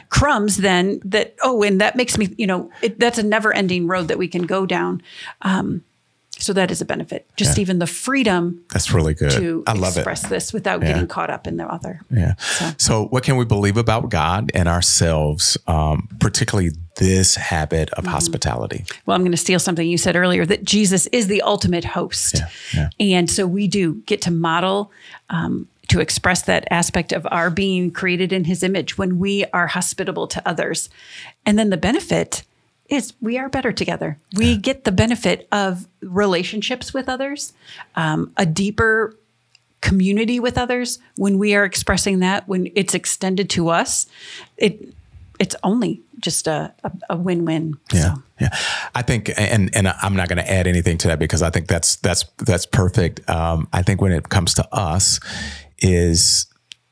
crumbs, 0.09 0.57
then 0.57 1.01
that, 1.03 1.35
oh, 1.43 1.63
and 1.63 1.81
that 1.81 1.95
makes 1.95 2.17
me, 2.17 2.33
you 2.37 2.47
know, 2.47 2.71
it, 2.81 2.99
that's 2.99 3.17
a 3.17 3.23
never 3.23 3.53
ending 3.53 3.87
road 3.87 4.07
that 4.07 4.17
we 4.17 4.27
can 4.27 4.43
go 4.43 4.65
down. 4.65 5.01
Um, 5.41 5.83
so 6.39 6.51
that 6.53 6.71
is 6.71 6.81
a 6.81 6.85
benefit. 6.85 7.25
Just 7.37 7.57
yeah. 7.57 7.61
even 7.61 7.79
the 7.79 7.87
freedom. 7.87 8.63
That's 8.73 8.91
really 8.91 9.13
good. 9.13 9.31
To 9.31 9.63
I 9.65 9.73
love 9.73 9.95
express 9.95 10.25
it. 10.25 10.29
this 10.29 10.51
without 10.51 10.81
yeah. 10.81 10.89
getting 10.89 11.07
caught 11.07 11.29
up 11.29 11.47
in 11.47 11.57
the 11.57 11.65
other. 11.65 12.01
Yeah. 12.09 12.35
So. 12.37 12.71
so. 12.77 13.05
what 13.05 13.23
can 13.23 13.37
we 13.37 13.45
believe 13.45 13.77
about 13.77 14.09
God 14.09 14.51
and 14.53 14.67
ourselves, 14.67 15.57
um, 15.67 16.09
particularly 16.19 16.71
this 16.97 17.35
habit 17.35 17.91
of 17.91 18.03
mm-hmm. 18.03 18.13
hospitality? 18.13 18.85
Well, 19.05 19.15
I'm 19.15 19.21
going 19.21 19.31
to 19.31 19.37
steal 19.37 19.59
something 19.59 19.87
you 19.87 19.97
said 19.97 20.15
earlier 20.15 20.45
that 20.45 20.65
Jesus 20.65 21.07
is 21.07 21.27
the 21.27 21.41
ultimate 21.43 21.85
host, 21.85 22.41
yeah. 22.73 22.89
and 22.99 23.29
so 23.29 23.47
we 23.47 23.67
do 23.67 24.01
get 24.05 24.21
to 24.23 24.31
model. 24.31 24.91
Um, 25.29 25.69
to 25.93 25.99
express 25.99 26.41
that 26.41 26.67
aspect 26.71 27.11
of 27.11 27.27
our 27.29 27.51
being 27.51 27.91
created 27.91 28.33
in 28.33 28.45
his 28.45 28.63
image 28.63 28.97
when 28.97 29.19
we 29.19 29.45
are 29.53 29.67
hospitable 29.67 30.25
to 30.25 30.41
others. 30.43 30.89
And 31.45 31.59
then 31.59 31.69
the 31.69 31.77
benefit 31.77 32.41
is 32.89 33.13
we 33.21 33.37
are 33.37 33.47
better 33.47 33.71
together. 33.71 34.17
We 34.35 34.57
get 34.57 34.85
the 34.85 34.91
benefit 34.91 35.47
of 35.51 35.87
relationships 36.01 36.95
with 36.95 37.07
others, 37.07 37.53
um, 37.95 38.33
a 38.37 38.45
deeper 38.47 39.15
community 39.81 40.39
with 40.39 40.57
others 40.57 40.97
when 41.15 41.37
we 41.37 41.53
are 41.53 41.63
expressing 41.63 42.21
that 42.21 42.47
when 42.47 42.71
it's 42.73 42.95
extended 42.95 43.49
to 43.49 43.67
us 43.67 44.07
it 44.55 44.93
it's 45.39 45.57
only 45.61 46.01
just 46.19 46.47
a, 46.47 46.73
a, 46.85 46.91
a 47.09 47.17
win-win 47.17 47.77
yeah 47.91 48.13
so. 48.13 48.21
yeah 48.39 48.49
i 48.95 49.01
think 49.01 49.29
and 49.37 49.69
and 49.75 49.89
i'm 50.01 50.15
not 50.15 50.29
going 50.29 50.37
to 50.37 50.49
add 50.49 50.67
anything 50.67 50.97
to 50.97 51.09
that 51.09 51.19
because 51.19 51.41
i 51.41 51.49
think 51.49 51.67
that's 51.67 51.97
that's 51.97 52.23
that's 52.37 52.65
perfect 52.65 53.29
um, 53.29 53.67
i 53.73 53.81
think 53.81 53.99
when 53.99 54.13
it 54.13 54.29
comes 54.29 54.53
to 54.53 54.65
us 54.73 55.19
is 55.83 56.47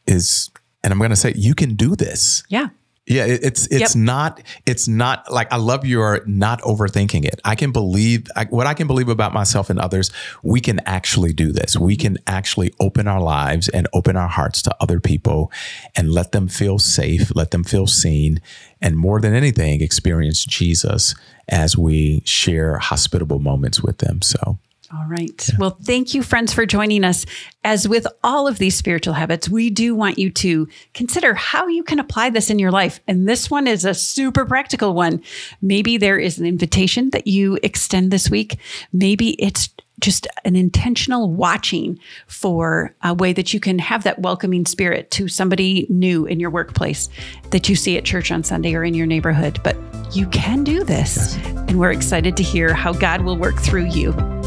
is 0.05 0.51
and 0.83 0.93
i'm 0.93 0.99
going 0.99 1.09
to 1.09 1.15
say 1.15 1.33
you 1.35 1.55
can 1.55 1.73
do 1.75 1.95
this 1.95 2.43
yeah 2.49 2.67
Yeah, 3.07 3.25
it's 3.25 3.65
it's 3.67 3.95
yep. 3.95 4.05
not 4.05 4.41
it's 4.65 4.87
not 4.87 5.17
like 5.31 5.51
I 5.51 5.57
love 5.57 5.85
your 5.85 6.21
not 6.27 6.61
overthinking 6.61 7.25
it. 7.25 7.41
I 7.43 7.55
can 7.55 7.71
believe 7.71 8.27
I, 8.35 8.45
what 8.45 8.67
I 8.67 8.75
can 8.75 8.85
believe 8.87 9.09
about 9.09 9.33
myself 9.33 9.69
and 9.71 9.79
others. 9.79 10.11
We 10.43 10.61
can 10.61 10.79
actually 10.85 11.33
do 11.33 11.51
this. 11.51 11.75
We 11.75 11.95
can 11.97 12.19
actually 12.27 12.71
open 12.79 13.07
our 13.07 13.19
lives 13.19 13.69
and 13.69 13.87
open 13.91 14.15
our 14.15 14.29
hearts 14.29 14.61
to 14.61 14.75
other 14.79 14.99
people 14.99 15.51
and 15.97 16.11
let 16.11 16.31
them 16.31 16.47
feel 16.47 16.77
safe, 16.79 17.31
let 17.35 17.49
them 17.51 17.63
feel 17.63 17.87
seen, 17.87 18.39
and 18.79 18.95
more 18.95 19.19
than 19.19 19.33
anything, 19.33 19.81
experience 19.81 20.45
Jesus 20.45 21.15
as 21.49 21.75
we 21.75 22.21
share 22.23 22.77
hospitable 22.77 23.39
moments 23.39 23.81
with 23.81 23.97
them. 23.97 24.21
So 24.21 24.59
all 24.93 25.05
right. 25.05 25.49
Yeah. 25.49 25.55
Well, 25.57 25.77
thank 25.81 26.13
you, 26.13 26.21
friends, 26.21 26.53
for 26.53 26.65
joining 26.65 27.03
us. 27.03 27.25
As 27.63 27.87
with 27.87 28.07
all 28.23 28.47
of 28.47 28.57
these 28.57 28.75
spiritual 28.75 29.13
habits, 29.13 29.47
we 29.47 29.69
do 29.69 29.95
want 29.95 30.17
you 30.17 30.31
to 30.31 30.67
consider 30.93 31.33
how 31.33 31.67
you 31.67 31.83
can 31.83 31.99
apply 31.99 32.29
this 32.29 32.49
in 32.49 32.59
your 32.59 32.71
life. 32.71 32.99
And 33.07 33.27
this 33.29 33.49
one 33.49 33.67
is 33.67 33.85
a 33.85 33.93
super 33.93 34.45
practical 34.45 34.93
one. 34.93 35.21
Maybe 35.61 35.97
there 35.97 36.17
is 36.17 36.39
an 36.39 36.45
invitation 36.45 37.11
that 37.11 37.27
you 37.27 37.57
extend 37.63 38.11
this 38.11 38.29
week. 38.29 38.57
Maybe 38.91 39.31
it's 39.41 39.69
just 39.99 40.27
an 40.43 40.55
intentional 40.55 41.31
watching 41.31 41.99
for 42.25 42.95
a 43.03 43.13
way 43.13 43.31
that 43.33 43.53
you 43.53 43.59
can 43.59 43.77
have 43.77 44.03
that 44.03 44.19
welcoming 44.19 44.65
spirit 44.65 45.11
to 45.11 45.27
somebody 45.27 45.85
new 45.89 46.25
in 46.25 46.39
your 46.39 46.49
workplace 46.49 47.07
that 47.51 47.69
you 47.69 47.75
see 47.75 47.97
at 47.97 48.03
church 48.03 48.31
on 48.31 48.43
Sunday 48.43 48.73
or 48.73 48.83
in 48.83 48.95
your 48.95 49.05
neighborhood. 49.05 49.59
But 49.63 49.77
you 50.13 50.27
can 50.29 50.63
do 50.63 50.83
this. 50.83 51.37
And 51.45 51.79
we're 51.79 51.91
excited 51.91 52.35
to 52.37 52.43
hear 52.43 52.73
how 52.73 52.93
God 52.93 53.21
will 53.21 53.37
work 53.37 53.59
through 53.59 53.85
you 53.85 54.40